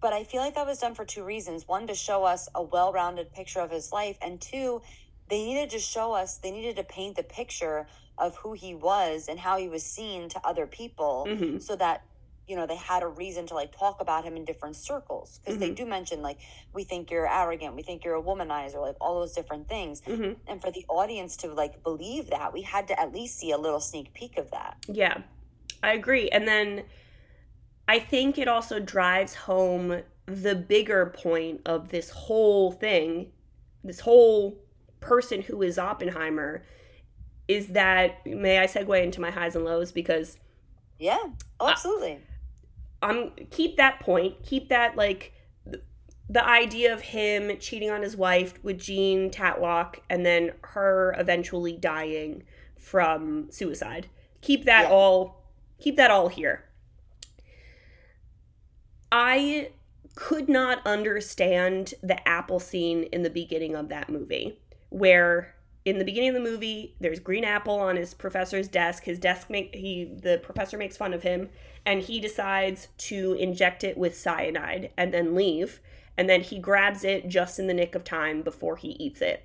[0.01, 1.67] But I feel like that was done for two reasons.
[1.69, 4.81] One to show us a well-rounded picture of his life and two
[5.31, 7.87] they needed to show us they needed to paint the picture
[8.19, 11.63] of who he was and how he was seen to other people Mhm.
[11.63, 12.03] so that
[12.47, 15.59] you know they had a reason to like talk about him in different circles because
[15.61, 16.39] they do mention like
[16.75, 20.37] we think you're arrogant we think you're a womanizer like all those different things Mhm.
[20.49, 23.59] and for the audience to like believe that we had to at least see a
[23.59, 25.23] little sneak peek of that Yeah,
[25.83, 26.29] I agree.
[26.29, 26.85] And then
[27.89, 33.33] I think it also drives home the bigger point of this whole thing,
[33.83, 34.59] this whole
[35.01, 36.65] person who is Oppenheimer,
[37.49, 40.39] is that may I segue into my highs and lows because
[40.99, 41.19] yeah
[41.59, 42.19] oh, absolutely
[43.03, 45.33] I'm keep that point, keep that like
[45.65, 45.83] th-
[46.29, 51.77] the idea of him cheating on his wife with Jean Tatlock and then her eventually
[51.77, 52.43] dying
[52.79, 54.07] from suicide.
[54.43, 54.91] Keep that Yeah.
[54.91, 55.43] all
[55.81, 56.65] keep that all here.
[59.11, 59.71] I
[60.15, 66.05] could not understand the apple scene in the beginning of that movie where in the
[66.05, 70.05] beginning of the movie there's green apple on his professor's desk his desk make he
[70.05, 71.49] the professor makes fun of him
[71.87, 75.81] and he decides to inject it with cyanide and then leave
[76.19, 79.45] and then he grabs it just in the nick of time before he eats it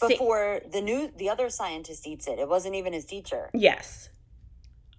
[0.00, 4.10] before the new the other scientist eats it it wasn't even his teacher Yes.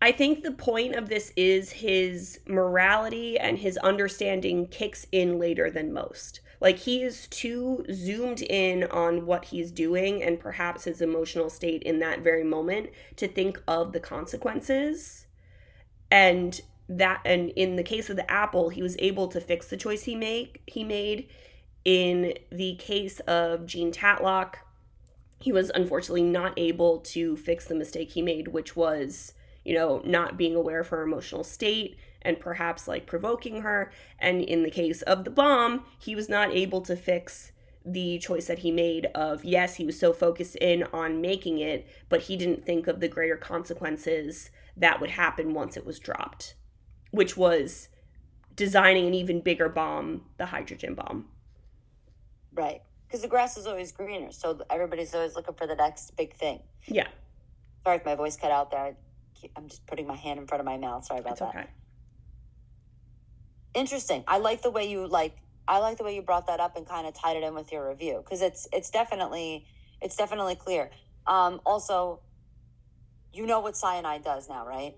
[0.02, 5.72] I think the point of this is his morality and his understanding kicks in later
[5.72, 6.40] than most.
[6.60, 11.84] Like he is too zoomed in on what he's doing and perhaps his emotional state
[11.84, 15.28] in that very moment to think of the consequences.
[16.10, 19.78] And that and in the case of the apple, he was able to fix the
[19.78, 21.30] choice he make he made.
[21.86, 24.56] In the case of Jean Tatlock,
[25.40, 30.02] he was unfortunately not able to fix the mistake he made, which was, you know,
[30.04, 33.92] not being aware of her emotional state and perhaps like provoking her.
[34.20, 37.52] And in the case of the bomb, he was not able to fix
[37.86, 41.88] the choice that he made of yes, he was so focused in on making it,
[42.10, 46.56] but he didn't think of the greater consequences that would happen once it was dropped,
[47.12, 47.88] which was
[48.56, 51.28] designing an even bigger bomb, the hydrogen bomb.
[52.54, 56.34] right because the grass is always greener so everybody's always looking for the next big
[56.36, 57.08] thing Yeah,
[57.86, 58.96] sorry if my voice cut out there
[59.56, 61.68] i'm just putting my hand in front of my mouth sorry about it's that okay.
[63.74, 66.76] Interesting i like the way you like i like the way you brought that up
[66.78, 69.66] and kind of tied it in with your review because it's it's definitely
[70.02, 70.90] it's definitely clear
[71.28, 72.22] um also
[73.34, 74.96] you know what cyanide does now right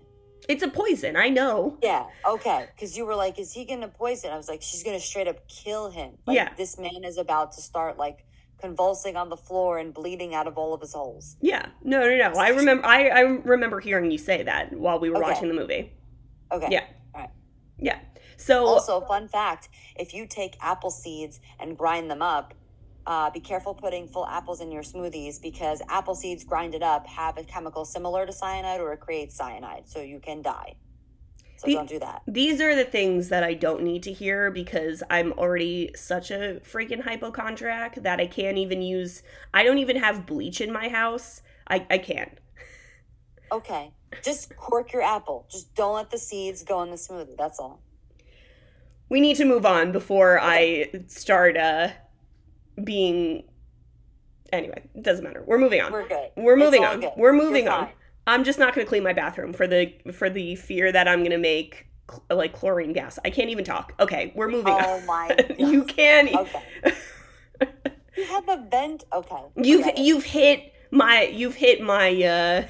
[0.48, 1.76] It's a poison, I know.
[1.82, 5.00] yeah okay because you were like is he gonna poison i was like she's gonna
[5.00, 6.50] straight up kill him like Yeah.
[6.56, 8.24] this man is about to start like
[8.60, 12.16] convulsing on the floor and bleeding out of all of his holes Yeah, no, no,
[12.16, 12.38] no.
[12.38, 12.84] I remember.
[12.86, 15.30] I, I remember hearing you say that while we were Okay.
[15.32, 15.92] watching the movie.
[16.52, 16.84] okay Yeah.
[17.80, 17.98] Yeah.
[18.36, 22.54] So Also, fun fact: if you take apple seeds and grind them up,
[23.06, 27.36] uh, be careful putting full apples in your smoothies because apple seeds grinded up have
[27.38, 30.74] a chemical similar to cyanide or it creates cyanide, so you can die.
[31.56, 32.22] So The- don't do that.
[32.26, 36.60] these are the things that I don't need to hear because I'm already such a
[36.64, 39.22] freaking hypochondriac that I can't even use.
[39.52, 41.42] I don't even have bleach in my house.
[41.68, 42.38] I I can't.
[43.52, 43.92] Okay,
[44.22, 45.46] just cork your apple.
[45.50, 47.36] Just don't let the seeds go in the smoothie.
[47.36, 47.80] That's all.
[49.08, 51.88] We need to move on before I start uh
[52.82, 53.44] being.
[54.52, 55.42] Anyway, it doesn't matter.
[55.46, 55.92] We're moving on.
[55.92, 56.30] We're good.
[56.36, 57.00] We're moving on.
[57.00, 57.12] good.
[57.16, 57.84] We're moving You're on.
[57.86, 57.94] fine.
[58.26, 61.20] I'm just not going to clean my bathroom for the for the fear that I'm
[61.20, 63.18] going to make cl- like chlorine gas.
[63.24, 63.94] I can't even talk.
[64.00, 65.06] Okay, we're moving Oh on.
[65.06, 66.28] my you can.
[66.28, 66.62] e- Okay.
[68.16, 69.04] You have a vent.
[69.12, 69.42] Okay.
[69.56, 72.66] You've you've hit my you've hit my uh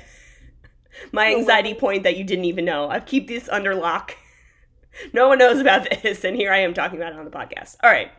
[1.12, 2.88] my anxiety point that you didn't even know.
[2.88, 4.16] I keep this under lock.
[5.12, 7.76] no one knows about this, and here I am talking about it on the podcast.
[7.82, 8.10] All right.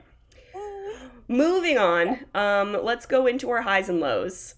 [1.27, 4.55] Moving on, um, let's go into our highs and lows.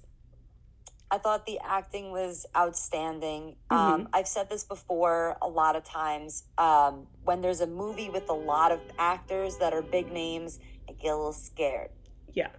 [1.11, 3.55] I thought the acting was outstanding.
[3.69, 3.75] Mm-hmm.
[3.75, 6.45] Um, I've said this before a lot of times.
[6.57, 10.57] Um, when there's a movie with a lot of actors that are big names,
[10.89, 11.91] I get a little scared.
[12.33, 12.49] Yeah.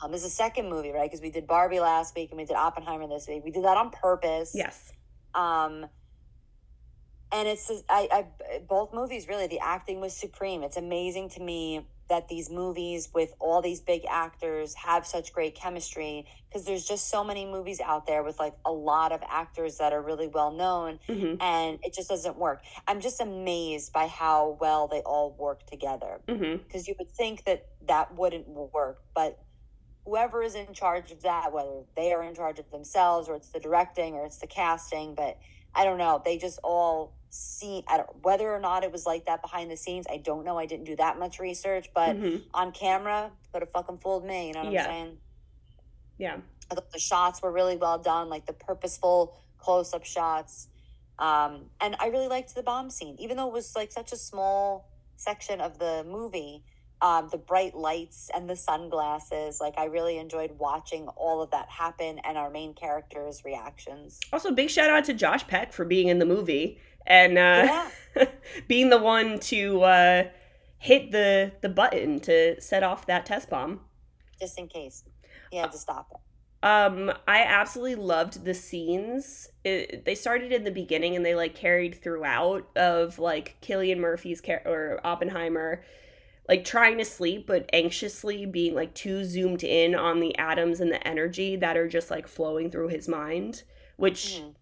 [0.00, 1.10] Um, there's a second movie, right?
[1.10, 3.42] Because we did Barbie last week and we did Oppenheimer this week.
[3.44, 4.52] We did that on purpose.
[4.54, 4.92] Yes.
[5.34, 5.86] Um,
[7.32, 10.62] and it's I, I both movies really the acting was supreme.
[10.62, 15.54] It's amazing to me that these movies with all these big actors have such great
[15.54, 19.78] chemistry because there's just so many movies out there with like a lot of actors
[19.78, 22.62] that are really well known hmm and it just doesn't work.
[22.86, 27.66] I'm just amazed by how well they all work together because you would think that
[27.88, 29.43] that wouldn't work, but
[30.04, 33.48] whoever is in charge of that, whether they are in charge of themselves or it's
[33.50, 35.38] the directing or it's the casting, but
[35.74, 37.82] I don't know, they just all see.
[37.88, 40.06] I don't whether or not it was like that behind the scenes.
[40.08, 40.56] I don't know.
[40.58, 44.48] I didn't do that much research, but hmm on camera, could have fucking fooled me.
[44.48, 44.84] You know what Yeah.
[44.84, 45.18] I'm saying?
[46.18, 46.36] Yeah.
[46.70, 50.68] I thought the shots were really well done, like the purposeful close up shots.
[51.18, 54.16] Um, and I really liked the bomb scene, even though it was like such a
[54.16, 56.64] small section of the movie.
[57.02, 61.68] Um, the bright lights and the sunglasses, like I really enjoyed watching all of that
[61.68, 64.20] happen and our main characters' reactions.
[64.32, 67.84] Also, big shout out to Josh Peck for being in the movie and uh,
[68.68, 70.24] being the one to uh,
[70.78, 73.80] hit the the button to set off that test bomb.
[74.40, 75.04] just in case
[75.50, 76.20] he had to stop it.
[76.66, 79.50] Um, I absolutely loved the scenes.
[79.64, 84.40] It, they started in the beginning and they like carried throughout of like Cillian Murphy's
[84.40, 85.84] char- or Oppenheimer,
[86.48, 90.92] like trying to sleep but anxiously being like too zoomed in on the atoms and
[90.92, 93.62] the energy that are just like flowing through his mind,
[93.96, 94.54] which Mhm.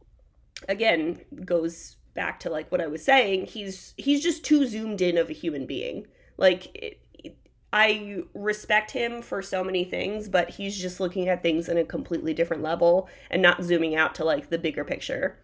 [0.68, 3.46] again goes back to like what I was saying.
[3.46, 6.06] He's he's just too zoomed in of a human being.
[6.36, 7.36] Like it, it-
[7.74, 11.84] I respect him for so many things, but he's just looking at things in a
[11.84, 15.38] completely different level and not zooming out to like the bigger picture.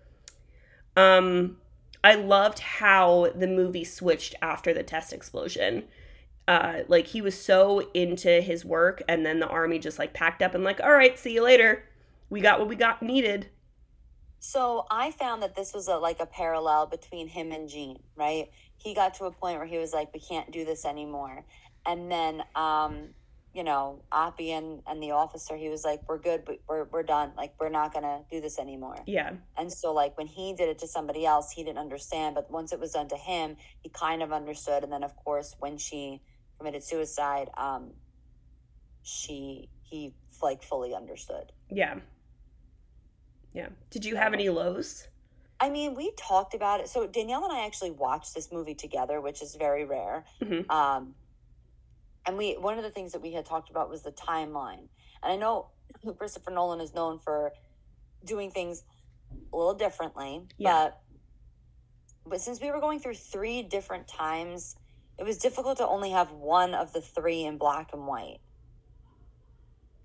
[0.97, 1.59] Um
[2.05, 5.89] I loved how the movie switched after the test explosion.
[6.49, 10.41] Uh, like he was so into his work, and then the army just like packed
[10.41, 11.85] up and like, all right, see you later.
[12.31, 13.51] We got what we got needed.
[14.41, 18.51] So I found that this was a like a parallel between him and Jean, right?
[18.79, 21.45] He got to a point where he was like, "We can't do this anymore,"
[21.85, 23.09] and then, um,
[23.53, 27.03] you know, Oppie and and the officer, he was like, "We're good, but we're we're
[27.03, 27.33] done.
[27.37, 30.79] Like, we're not gonna do this anymore." Yeah, And so, like when he did it
[30.79, 34.23] to somebody else, he didn't understand, but once it was done to him, he kind
[34.23, 34.83] of understood.
[34.85, 36.23] And then, of course, when she
[36.59, 37.91] committed suicide, um,
[39.03, 41.53] she he like fully understood.
[41.71, 41.97] yeah,
[43.53, 43.69] yeah.
[43.91, 45.09] Did you have any lows?
[45.61, 46.89] I mean, we talked about it.
[46.89, 50.25] So Danielle and I actually watched this movie together, which is very rare.
[50.41, 50.71] Mhm.
[50.71, 51.15] Um,
[52.27, 54.89] and we one of the things that we had talked about was the timeline.
[55.23, 55.71] And I know
[56.19, 57.53] Christopher Nolan is known for
[58.25, 58.85] doing things
[59.53, 60.73] a little differently, Yeah.
[60.91, 61.01] but
[62.27, 64.77] but since we were going through three different times,
[65.19, 68.39] it was difficult to only have one of the three in black and white.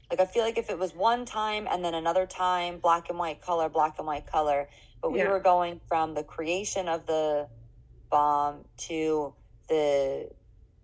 [0.10, 3.17] Like I feel like if it was one time and then another time, black and
[3.17, 4.69] white color, black and white color,
[5.02, 5.30] but we Yeah.
[5.30, 7.47] were going from the creation of the
[8.10, 9.34] bomb to
[9.69, 10.30] the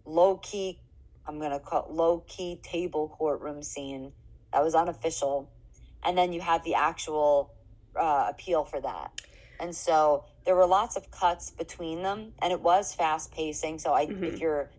[0.05, 0.79] low key,
[1.27, 4.13] I'm gonna call it low key table courtroom scene
[4.51, 5.51] that was unofficial,
[6.03, 7.51] and then you have the actual
[7.95, 9.11] uh, appeal for that,
[9.59, 13.77] and so there were lots of cuts between them, and it was fast pacing.
[13.77, 14.23] So I, Mhm.
[14.23, 14.71] if you're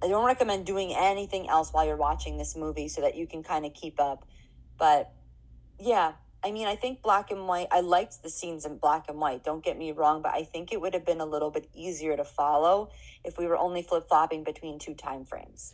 [0.00, 3.42] I don't recommend doing anything else while you're watching this movie so that you can
[3.42, 4.24] kind of keep up.
[4.78, 5.10] But
[5.80, 6.12] yeah,
[6.44, 9.42] I mean, I think black and white, I liked the scenes in black and white,
[9.42, 12.16] don't get me wrong, but I think it would have been a little bit easier
[12.16, 12.90] to follow
[13.24, 15.72] if we were only flip flopping between two time frames.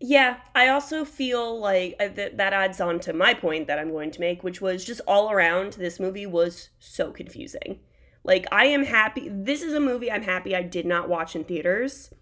[0.00, 3.90] Yeah, I also feel like uh, that that adds on to my point that I'm
[3.90, 7.80] going to make, which was just all around this movie was so confusing.
[8.28, 9.30] Like, I am happy.
[9.32, 12.12] This is a movie I'm happy I did not watch in theaters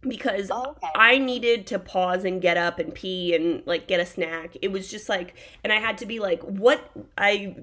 [0.00, 0.88] because Oh, okay.
[0.94, 4.56] I needed to pause and get up and pee and like get a snack.
[4.62, 6.90] It was just like, and I had to be like, what?
[7.18, 7.54] I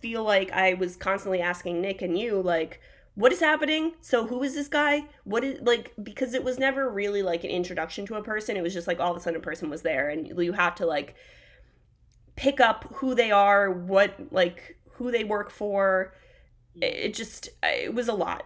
[0.00, 2.78] feel like I was constantly asking Nick and you, like,
[3.14, 3.94] what is happening?
[4.02, 5.04] So who is this guy?
[5.24, 8.54] What is like because it was never really like an introduction to a person.
[8.54, 10.74] It was just like all of a sudden a person was there and you have
[10.74, 11.14] to like
[12.36, 16.12] pick up who they are, what like who they work for.
[16.82, 18.44] It just it was a lot.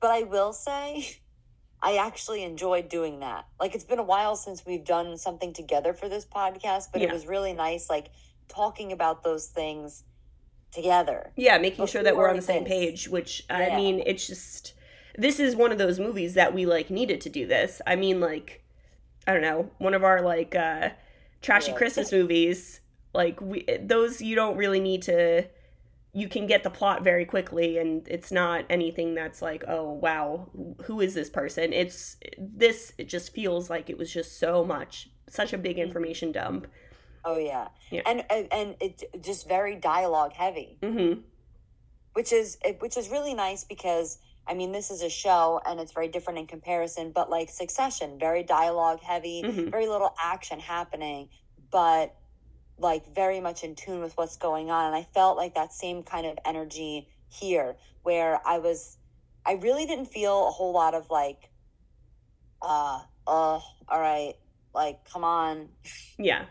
[0.00, 1.16] But I will say,
[1.82, 3.46] I actually enjoyed doing that.
[3.60, 7.08] Like, it's been a while since we've done something together for this podcast, but Yeah.
[7.08, 8.08] it was really nice, like,
[8.48, 10.04] talking about those things
[10.72, 11.32] together.
[11.36, 12.72] Yeah, making sure that we're on the same this.
[12.72, 14.74] page, which I mean, it's just
[15.16, 17.80] this is one of those movies that we like needed to do this.
[17.86, 18.62] I mean, like
[19.26, 20.90] I don't know, one of our like uh
[21.42, 21.76] trashy Yeah.
[21.78, 22.80] Christmas movies,
[23.14, 25.46] like we those you don't really need to
[26.14, 30.48] you can get the plot very quickly and it's not anything that's like, "Oh, wow,
[30.84, 35.10] who is this person?" It's this it just feels like it was just so much
[35.28, 36.66] such a big information dump.
[37.24, 38.02] Oh yeah, Yeah.
[38.06, 41.22] and and, it's just very dialogue heavy, Mhm.
[42.14, 45.92] which is which is really nice because I mean this is a show and it's
[45.92, 47.12] very different in comparison.
[47.12, 49.70] But like Succession, very dialogue heavy, Mhm.
[49.70, 51.28] very little action happening,
[51.70, 52.14] but
[52.78, 54.86] like very much in tune with what's going on.
[54.86, 58.96] And I felt like that same kind of energy here, where I was,
[59.44, 61.50] I really didn't feel a whole lot of like,
[62.62, 64.34] uh, uh, all right,
[64.74, 65.68] like come on,
[66.18, 66.44] Yeah.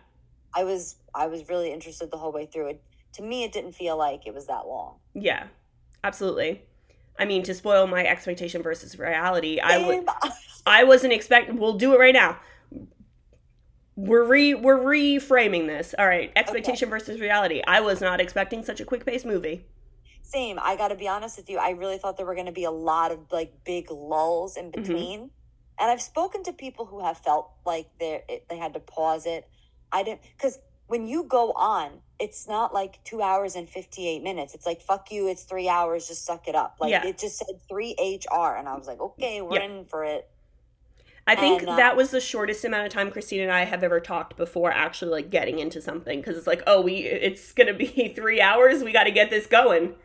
[0.54, 2.84] I was I was really interested the whole way through it.
[3.14, 4.96] To me, it didn't feel like it was that long.
[5.14, 5.48] Yeah,
[6.04, 6.64] absolutely.
[7.20, 10.08] I mean, to spoil my expectation versus reality, I would.
[10.66, 11.58] I wasn't expecting.
[11.58, 12.40] We'll do it right now.
[13.98, 15.96] We're re we're reframing this.
[15.98, 17.64] All right, expectation versus reality.
[17.68, 19.66] I was not expecting such a quick paced movie.
[20.22, 20.60] Same.
[20.62, 21.58] I got to be honest with you.
[21.58, 24.66] I really thought there were going to be a lot of like big lulls in
[24.66, 24.82] mm-hmm.
[24.82, 25.20] between.
[25.80, 29.48] And I've spoken to people who have felt like they they had to pause it.
[29.92, 34.22] I didn't because when you go on, it's not like two hours and fifty eight
[34.22, 34.54] minutes.
[34.54, 35.28] It's like fuck you.
[35.28, 36.08] It's three hours.
[36.08, 36.76] Just suck it up.
[36.80, 37.08] Like Yeah.
[37.08, 39.66] it just said three HR, and I was like, okay, we're Yeah.
[39.66, 40.30] in for it.
[41.28, 43.84] I think And, uh, that was the shortest amount of time Christine and I have
[43.84, 47.74] ever talked before actually like getting into something because it's like, oh, we it's gonna
[47.74, 48.84] be three hours.
[48.84, 49.96] We got to get this going.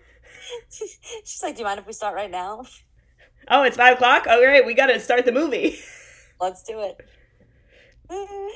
[1.25, 2.65] She's like, do you mind if we start right now?
[3.49, 4.27] Oh, it's five o'clock.
[4.29, 5.79] All right, we got to start the movie.
[6.43, 7.01] let's do it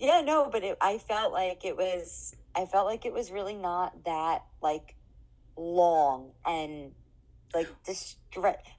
[0.00, 3.54] yeah no but it, i felt like it was i felt like it was really
[3.54, 4.96] not that like
[5.56, 6.92] long and
[7.54, 8.16] like this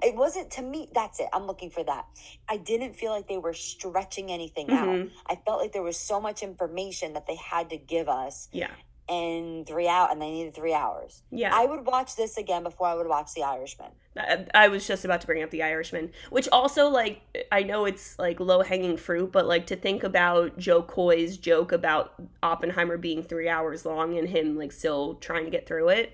[0.03, 2.05] it wasn't to me that's it i'm looking for that
[2.49, 4.73] i didn't feel like they were stretching anything Mhm.
[5.05, 8.47] out i felt like there was so much information that they had to give us
[8.51, 8.71] Yeah,
[9.09, 11.53] in three out and they needed three hours yeah.
[11.53, 15.05] i would watch this again before i would watch the irishman I, I was just
[15.05, 18.97] about to bring up the Irishman, which also like I know it's like low hanging
[18.97, 24.17] fruit, but like to think about Jo Koy's joke about Oppenheimer being three hours long
[24.17, 26.11] and him like still trying to get through it.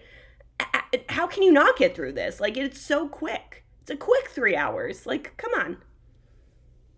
[1.10, 2.40] How can you not get through this?
[2.40, 3.66] Like it's so quick.
[3.82, 5.06] It's a quick three hours.
[5.06, 5.78] Like come on.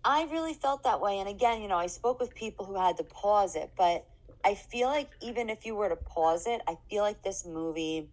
[0.04, 1.18] I really felt that way.
[1.18, 4.06] And again, you know, I spoke with people who had to pause it, but
[4.44, 8.08] I feel like even if you were to pause it, I feel like this movie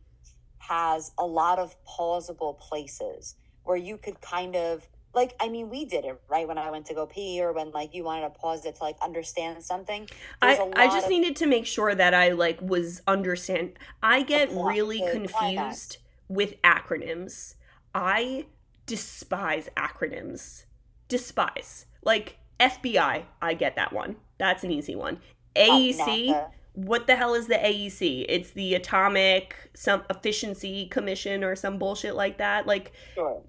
[0.57, 4.87] has a lot of pausable places where you could kind of
[5.17, 7.71] like I mean we did it right when I went to go pee or when
[7.71, 10.07] like you wanted to pause it to like understand something.
[10.41, 13.73] There's I, I just of- needed to make sure that I like was understand.
[14.01, 15.97] I get really confused
[16.29, 17.55] with acronyms.
[17.95, 18.45] I
[18.85, 20.65] despise acronyms.
[21.07, 21.87] Despise.
[22.03, 24.17] Like FBI, I get that one.
[24.37, 25.19] That's an easy one.
[25.55, 28.25] AEC, what the hell is the AEC?
[28.29, 32.67] It's the Atomic some efficiency commission or some bullshit like that.
[32.67, 33.41] Like Sure.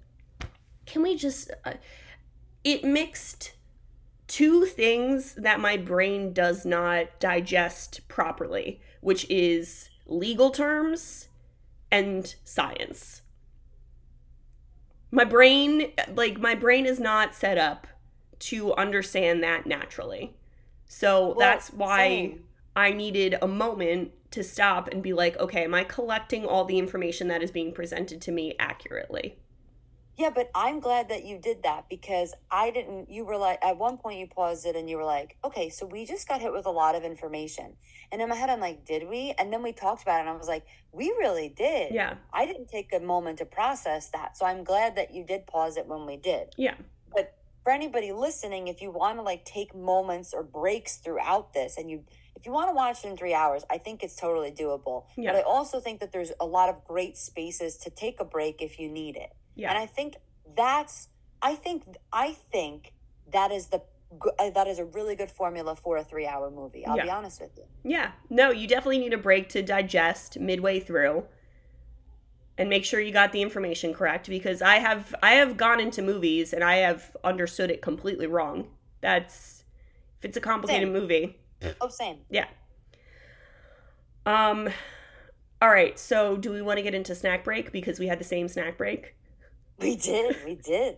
[0.89, 1.73] Can we just uh,
[2.63, 3.53] it mixed
[4.27, 11.29] two things that my brain does not digest properly which is legal terms
[11.91, 13.21] and science.
[15.11, 17.87] My brain like my brain is not set up
[18.39, 20.35] to understand that naturally.
[20.85, 22.43] So that's why same.
[22.75, 26.77] i needed a moment to stop and be like okay am i collecting all the
[26.77, 29.37] information that is being presented to me accurately
[30.19, 33.09] Yeah, but I'm glad that you did that because I didn't.
[33.09, 35.85] You were like, at one point, you paused it and you were like, okay, so
[35.85, 37.77] we just got hit with a lot of information.
[38.11, 39.33] And in my head, I'm like, did we?
[39.39, 41.93] And then we talked about it and I was like, we really did.
[41.93, 44.35] yeah I didn't take a moment to process that.
[44.35, 46.53] So I'm glad that you did pause it when we did.
[46.57, 46.75] yeah
[47.13, 51.77] But for anybody listening, if you want to like take moments or breaks throughout this
[51.77, 52.03] and you
[52.35, 55.05] if you want to watch it in three hours, I think it's totally doable.
[55.17, 55.31] Yeah.
[55.31, 58.61] But I also think that there's a lot of great spaces to take a break
[58.61, 59.31] if you need it.
[59.59, 60.15] Yeah And I think
[60.55, 61.09] that's
[61.41, 62.93] I think I think
[63.31, 63.81] that is the
[64.39, 66.85] uh, that is a really good formula for a 3-hour movie.
[66.85, 67.65] I'll be honest with you.
[67.83, 68.11] Yeah.
[68.29, 71.25] No, you definitely need a break to digest midway through
[72.57, 76.01] and make sure you got the information correct because I have I have gone into
[76.01, 78.67] movies and I have understood it completely wrong.
[79.01, 79.63] That's
[80.17, 80.93] if it's a complicated Same.
[80.93, 81.37] movie.
[81.79, 82.17] Oh, same.
[82.29, 82.47] Yeah.
[84.25, 84.69] Um
[85.61, 88.23] all right, so do we want to get into snack break because we had the
[88.23, 89.13] same snack break?
[89.81, 90.35] We did.
[90.45, 90.97] We did.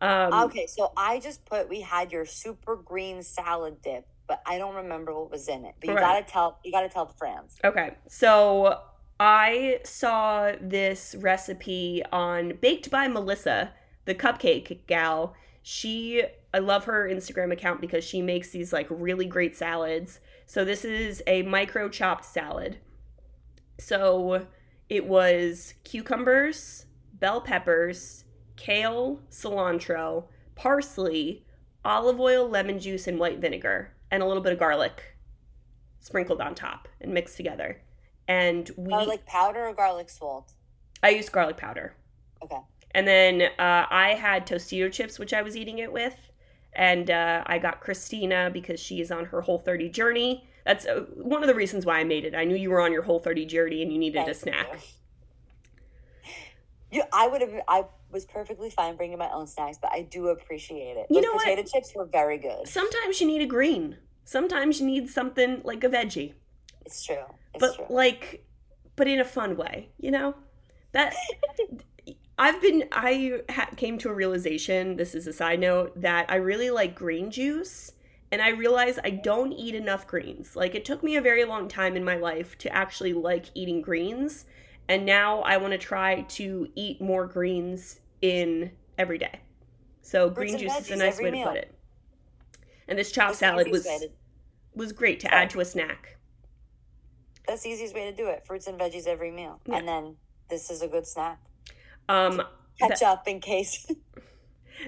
[0.00, 4.58] Um Okay, so I just put we had your super green salad dip but I
[4.58, 5.74] don't remember what was in it.
[5.80, 7.56] But you gotta tell you gotta tell the friends.
[7.64, 8.80] Okay, so
[9.18, 13.72] I saw this recipe on Baked by Melissa,
[14.04, 15.34] the cupcake gal.
[15.62, 16.22] She,
[16.54, 20.20] I love her Instagram account because she makes these like really great salads.
[20.46, 22.76] So this is a micro chopped salad.
[23.80, 24.46] So
[24.88, 28.24] it was cucumbers, bell peppers,
[28.56, 30.24] kale, cilantro,
[30.54, 31.44] parsley,
[31.84, 35.16] olive oil, lemon juice, and white vinegar, and a little bit of garlic
[36.00, 37.80] sprinkled on top and mixed together.
[38.26, 40.52] And we, Garlic powder or garlic salt?
[41.02, 41.94] I used garlic powder.
[42.42, 42.58] Okay.
[42.92, 46.16] And then uh, I had Tostito chips, which I was eating it with.
[46.74, 50.48] And uh, I got Christina because she is on her Whole 30 journey.
[50.68, 52.34] That's uh, one of the reasons why I made it.
[52.34, 54.68] I knew you were on your Whole 30 journey and you needed a snack.
[56.90, 57.52] You, I would have.
[57.68, 61.06] I was perfectly fine bringing my own snacks, but I do appreciate it.
[61.10, 61.44] You Those know what?
[61.44, 62.66] potato chips were very good.
[62.66, 63.98] Sometimes you need a green.
[64.24, 66.32] Sometimes you need something like a veggie.
[66.86, 67.16] It's true.
[67.52, 67.84] It's but true.
[67.90, 68.46] like
[68.98, 70.34] but in a fun way you know
[70.92, 71.14] that
[72.38, 76.34] i've been i ha- came to a realization this is a side note that i
[76.34, 77.92] really like green juice
[78.32, 81.68] and i realize i don't eat enough greens like it took me a very long
[81.68, 84.44] time in my life to actually like eating greens
[84.88, 89.40] and now i want to try to eat more greens in every day
[90.02, 91.48] so green juice is a nice way to meal.
[91.48, 91.74] put it
[92.88, 94.10] and this chopped salad was to-
[94.74, 96.16] was great to add to a snack
[97.46, 98.44] That's the easiest way to do it.
[98.46, 99.78] Fruits and veggies every meal, Yeah.
[99.78, 100.16] and then
[100.50, 101.38] this is a good snack.
[102.08, 102.42] um
[102.78, 103.90] Catch up in case.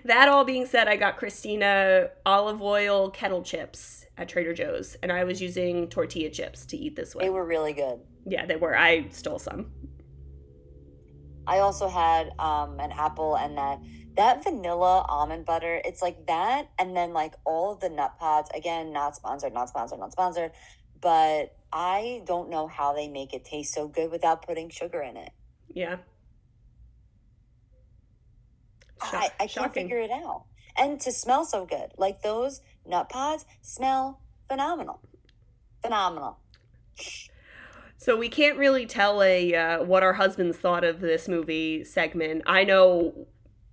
[0.04, 5.10] That all being said, I got Christina olive oil kettle chips at Trader Joe's, and
[5.10, 7.24] I was using tortilla chips to eat this with.
[7.24, 8.00] they were really good.
[8.26, 8.76] Yeah, they were.
[8.76, 9.70] I stole some.
[11.46, 13.80] I also had um, an apple and that
[14.16, 15.80] that vanilla almond butter.
[15.84, 18.54] It's like that, and then like all of the Nutpods.
[18.54, 20.52] Again, not sponsored, not sponsored, not sponsored.
[21.00, 25.16] But I don't know how they make it taste so good without putting sugar in
[25.16, 25.30] it.
[25.72, 25.96] Yeah.
[29.02, 30.44] I, I can't figure it out.
[30.76, 35.00] And to smell so good, like those Nutpods smell phenomenal,
[35.82, 36.38] phenomenal.
[37.96, 42.42] So we can't really tell a uh, what our husbands thought of this movie segment.
[42.46, 43.26] I know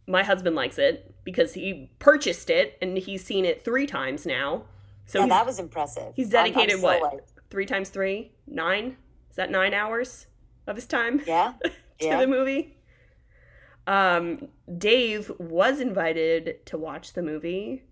[0.08, 4.64] my husband likes it because he purchased it and he's seen it three times now.
[5.06, 6.14] So yeah, that was impressive.
[6.16, 8.98] he's I'm- I'm dedicated so, what three times three nine?
[9.30, 10.28] Is that nine hours
[10.66, 11.22] of his time?
[11.26, 12.20] yeah, to yeah.
[12.20, 12.77] the movie.
[13.88, 17.84] Um, Dave was invited to watch the movie.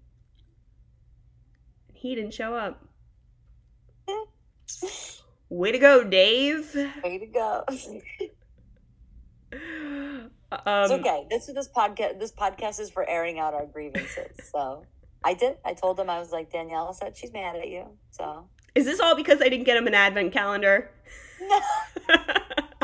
[1.93, 2.83] He didn't show up.
[5.49, 6.75] Way to go, Dave.
[7.03, 7.63] Way to go.
[10.51, 11.25] Um, it's okay.
[11.29, 12.19] This is this podcast.
[12.19, 14.49] This podcast is for airing out our grievances.
[14.51, 14.85] So
[15.23, 15.57] I did.
[15.65, 17.87] I told him I was like Danielle said she's mad at you.
[18.11, 20.91] So Is this all because I didn't get him an advent calendar?
[21.41, 21.59] no,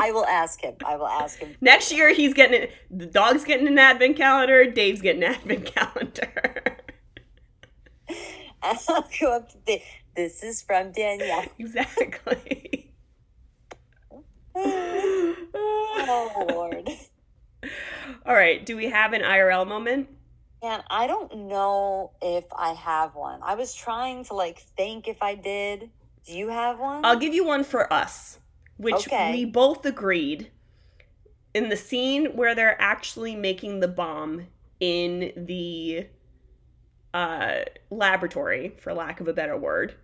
[0.02, 0.74] I will ask him.
[0.84, 1.54] I will ask him.
[1.60, 2.72] Next year, he's getting it.
[2.90, 4.68] The dog's getting an advent calendar.
[4.68, 6.78] Dave's getting an advent calendar.
[8.62, 9.80] I'll go up to the,
[10.16, 11.44] this is from Danielle.
[11.58, 12.90] exactly.
[14.56, 16.90] Oh Lord.
[18.26, 18.66] All right.
[18.66, 20.08] Do we have an IRL moment?
[20.64, 23.38] Man, I don't know if I have one.
[23.42, 25.90] I was trying to like think if I did.
[26.26, 27.04] Do you have one?
[27.04, 28.40] I'll give you one for us,
[28.76, 29.32] which Okay.
[29.32, 30.50] we both agreed
[31.54, 34.46] in the scene where they're actually making the bomb
[34.80, 36.06] in the
[37.14, 37.60] uh,
[37.90, 39.94] laboratory, for lack of a better word.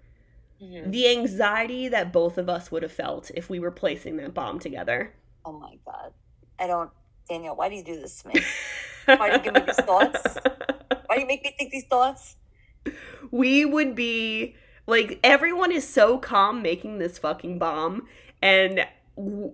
[0.62, 0.90] Mhm.
[0.92, 4.58] The anxiety that both of us would have felt if we were placing that bomb
[4.58, 5.14] together.
[5.44, 6.12] Oh my god.
[6.58, 6.90] I don't
[7.28, 8.34] Danielle, why do you do this to me?
[9.06, 10.36] Why do you give me these thoughts?
[11.06, 12.36] Why do you make me think these thoughts?
[13.30, 14.54] we would be
[14.86, 18.06] like everyone is so calm making this fucking bomb
[18.42, 18.86] and
[19.16, 19.52] w-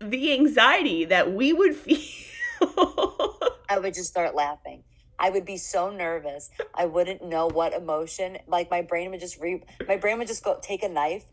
[0.00, 1.98] the anxiety that we would feel
[3.68, 4.84] I would just start laughing.
[5.18, 6.50] I would be so nervous.
[6.74, 8.38] I wouldn't know what emotion.
[8.46, 11.24] Like my brain would just re my brain would just go take a knife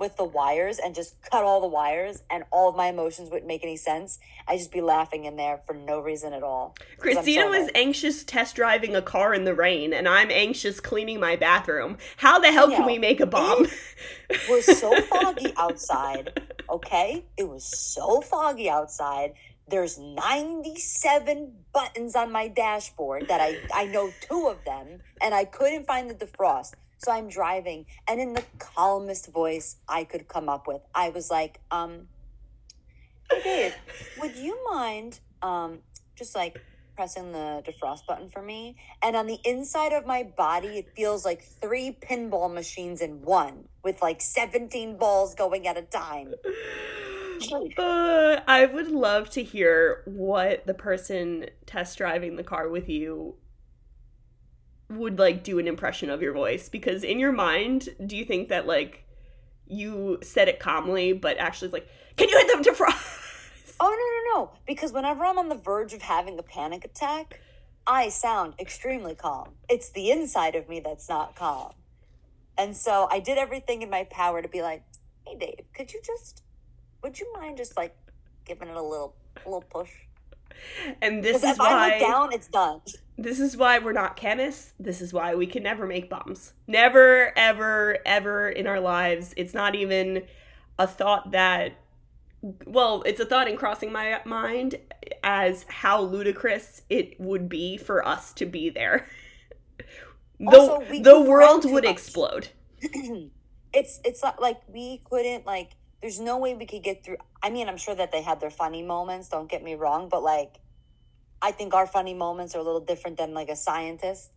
[0.00, 3.46] with the wires and just cut all the wires and all of my emotions wouldn't
[3.46, 4.18] make any sense.
[4.48, 6.74] I'd just be laughing in there for no reason at all.
[6.98, 7.72] Christina so was nervous.
[7.74, 12.38] anxious test driving a car in the rain and i'm anxious cleaning my bathroom how
[12.38, 12.86] the hell can No.
[12.86, 13.66] we make a bomb
[14.30, 16.40] It was so foggy outside.
[16.68, 17.24] Okay?
[17.36, 19.34] It was so foggy outside.
[19.68, 25.44] There's 97 buttons on my dashboard that I, I know two of them, and I
[25.44, 26.74] couldn't find the defrost.
[27.00, 31.30] So I'm driving, and in the calmest voice I could come up with, I was
[31.30, 32.08] like, um,
[33.30, 33.74] hey Dave,
[34.20, 35.78] would you mind um
[36.14, 36.60] just like
[37.00, 38.76] pressing the defrost button for me.
[39.02, 43.68] And on the inside of my body, it feels like three pinball machines in one
[43.82, 46.34] with like 17 balls going at a time.
[47.78, 53.36] Uh, I would love to hear what the person test driving the car with you
[54.90, 58.48] would like do an impression of your voice because in your mind, do you think
[58.48, 59.04] that like
[59.66, 63.20] you said it calmly, but actually like, can you hit them to frost?
[63.82, 64.50] Oh, no, no, no.
[64.66, 67.40] Because whenever I'm on the verge of having a panic attack,
[67.86, 69.54] I sound extremely calm.
[69.70, 71.72] It's the inside of me that's not calm.
[72.58, 74.84] And so I did everything in my power to be like,
[75.26, 76.42] hey, Dave, could you just,
[77.02, 77.96] would you mind just like
[78.44, 79.16] giving it a little,
[79.46, 79.90] a little push?
[81.02, 82.80] And this is if I why look down, it's done.
[83.18, 84.72] this is why we're not chemists.
[84.78, 86.52] This is why we can never make bombs.
[86.66, 89.34] Never, ever, ever in our lives.
[89.36, 90.24] It's not even
[90.78, 91.74] a thought that
[92.66, 94.76] well, it's a thought in crossing my mind
[95.22, 99.08] as how ludicrous it would be for us to be there.
[100.46, 101.92] Also, the the world would much.
[101.92, 102.48] explode.
[103.74, 107.50] it's it's not like we couldn't like there's no way we could get through i
[107.50, 110.58] mean i'm sure that they had their funny moments don't get me wrong but like
[111.42, 114.30] i think our funny moments are a little different than like a scientist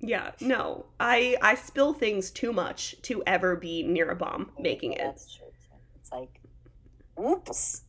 [0.00, 0.86] Yeah, no.
[1.00, 5.02] I I spill things too much to ever be near a bomb making it.
[5.02, 5.76] that's true too.
[5.98, 6.40] it's like
[7.16, 7.82] whoops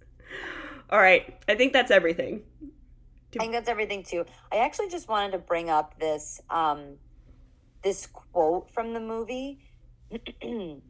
[0.89, 2.41] All right, I think that's everything.
[3.35, 6.97] i think that's everything too i actually just wanted to bring up this um
[7.83, 9.59] this quote from the movie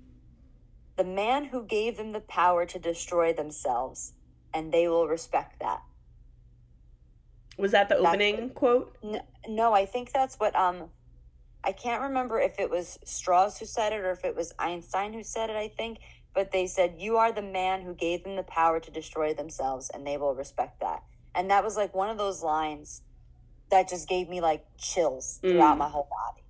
[1.00, 4.14] the man who gave them the power to destroy themselves
[4.54, 5.82] and they will respect that
[7.58, 8.98] Was that the That's opening quote?
[9.02, 10.90] No, no, I think that's what um
[11.64, 15.14] I can't remember if it was Strauss who said it or if it was Einstein
[15.14, 16.00] who said it, I think,
[16.36, 19.90] but they said you are the man who gave them the power to destroy themselves
[19.94, 21.04] and they will respect that.
[21.36, 23.04] And that was like one of those lines
[23.72, 25.80] that just gave me like chills throughout Mm.
[25.80, 26.44] my whole body.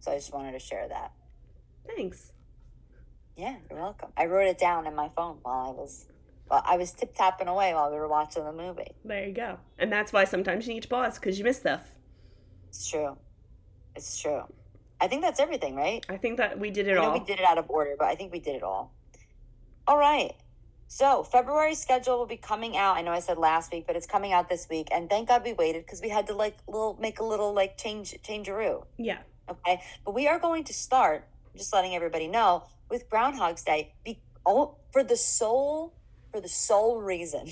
[0.00, 1.12] So I just wanted to share that.
[1.96, 2.33] Thanks.
[3.36, 4.10] Yeah, you're welcome.
[4.16, 6.06] I wrote it down in my phone while I was
[6.50, 8.92] well, I was tip tapping away while we were watching the movie.
[9.04, 9.58] There you go.
[9.78, 11.90] And that's why sometimes you need to pause because you miss stuff.
[12.68, 13.16] It's true.
[13.96, 14.42] It's true.
[15.00, 16.04] I think that's everything, right?
[16.08, 17.12] I think that we did it I all.
[17.12, 18.92] we did it out of order, but I think we did it all.
[19.86, 20.32] All right.
[20.86, 22.96] So February schedule will be coming out.
[22.96, 24.88] I know I said last week, but it's coming out this week.
[24.92, 27.76] And thank God we waited because we had to like little make a little like
[27.76, 28.84] change change a roo.
[28.96, 29.18] Yeah.
[29.48, 29.82] Okay.
[30.04, 31.26] But we are going to start,
[31.56, 32.64] just letting everybody know,
[32.94, 33.92] with Groundhog's Day.
[34.04, 35.94] Be oh for the sole
[36.32, 37.48] for the sole reason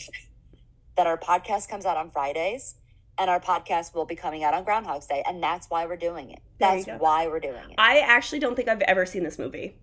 [0.97, 2.77] that our podcast comes out on Fridays
[3.19, 5.23] and our podcast will be coming out on Groundhog's Day.
[5.27, 6.41] And that's why we're doing it.
[6.61, 7.75] That's why we're doing it.
[7.77, 9.77] I actually don't think I've ever seen this movie.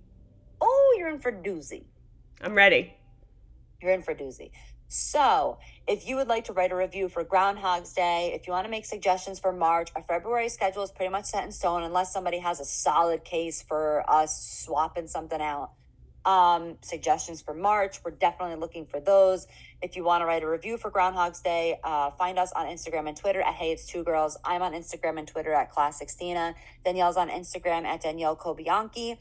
[0.62, 1.84] oh, you're in for doozy.
[2.42, 2.94] I'm ready.
[3.82, 4.52] you're in for doozy.
[4.88, 5.60] So,
[5.90, 8.70] if you would like to write a review for Groundhog's Day, if you want to
[8.70, 12.38] make suggestions for March, our February schedule is pretty much set in stone unless somebody
[12.38, 15.72] has a solid case for us swapping something out.
[16.26, 19.48] Um, suggestions for March, we're definitely looking for those.
[19.82, 23.08] If you want to write a review for Groundhog's Day, uh, find us on Instagram
[23.08, 24.38] and Twitter at Hey It's Two Girls.
[24.46, 26.54] I'm on Instagram and Twitter at Classic Stina.
[26.86, 29.18] Danielle's on Instagram at Danielle Cobianchi.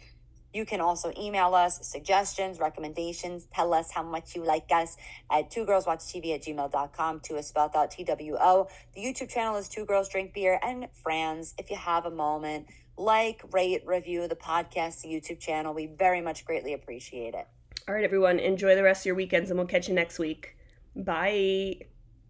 [0.52, 4.96] You can also email us suggestions, recommendations, tell us how much you like us
[5.30, 7.20] at two girls watch TV at gmail.com.
[7.20, 8.68] Two is spelled out T W O.
[8.94, 11.54] The YouTube channel is Two Girls Drink Beer and Friends.
[11.58, 15.74] If you have a moment, like, rate, review the podcast, the YouTube channel.
[15.74, 17.46] We very much greatly appreciate it.
[17.86, 18.38] All right, everyone.
[18.38, 20.56] Enjoy the rest of your weekends and we'll catch you next week.
[20.96, 21.82] Bye.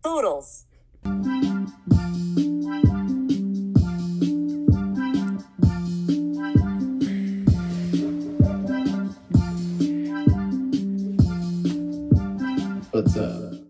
[0.05, 0.64] Toodles.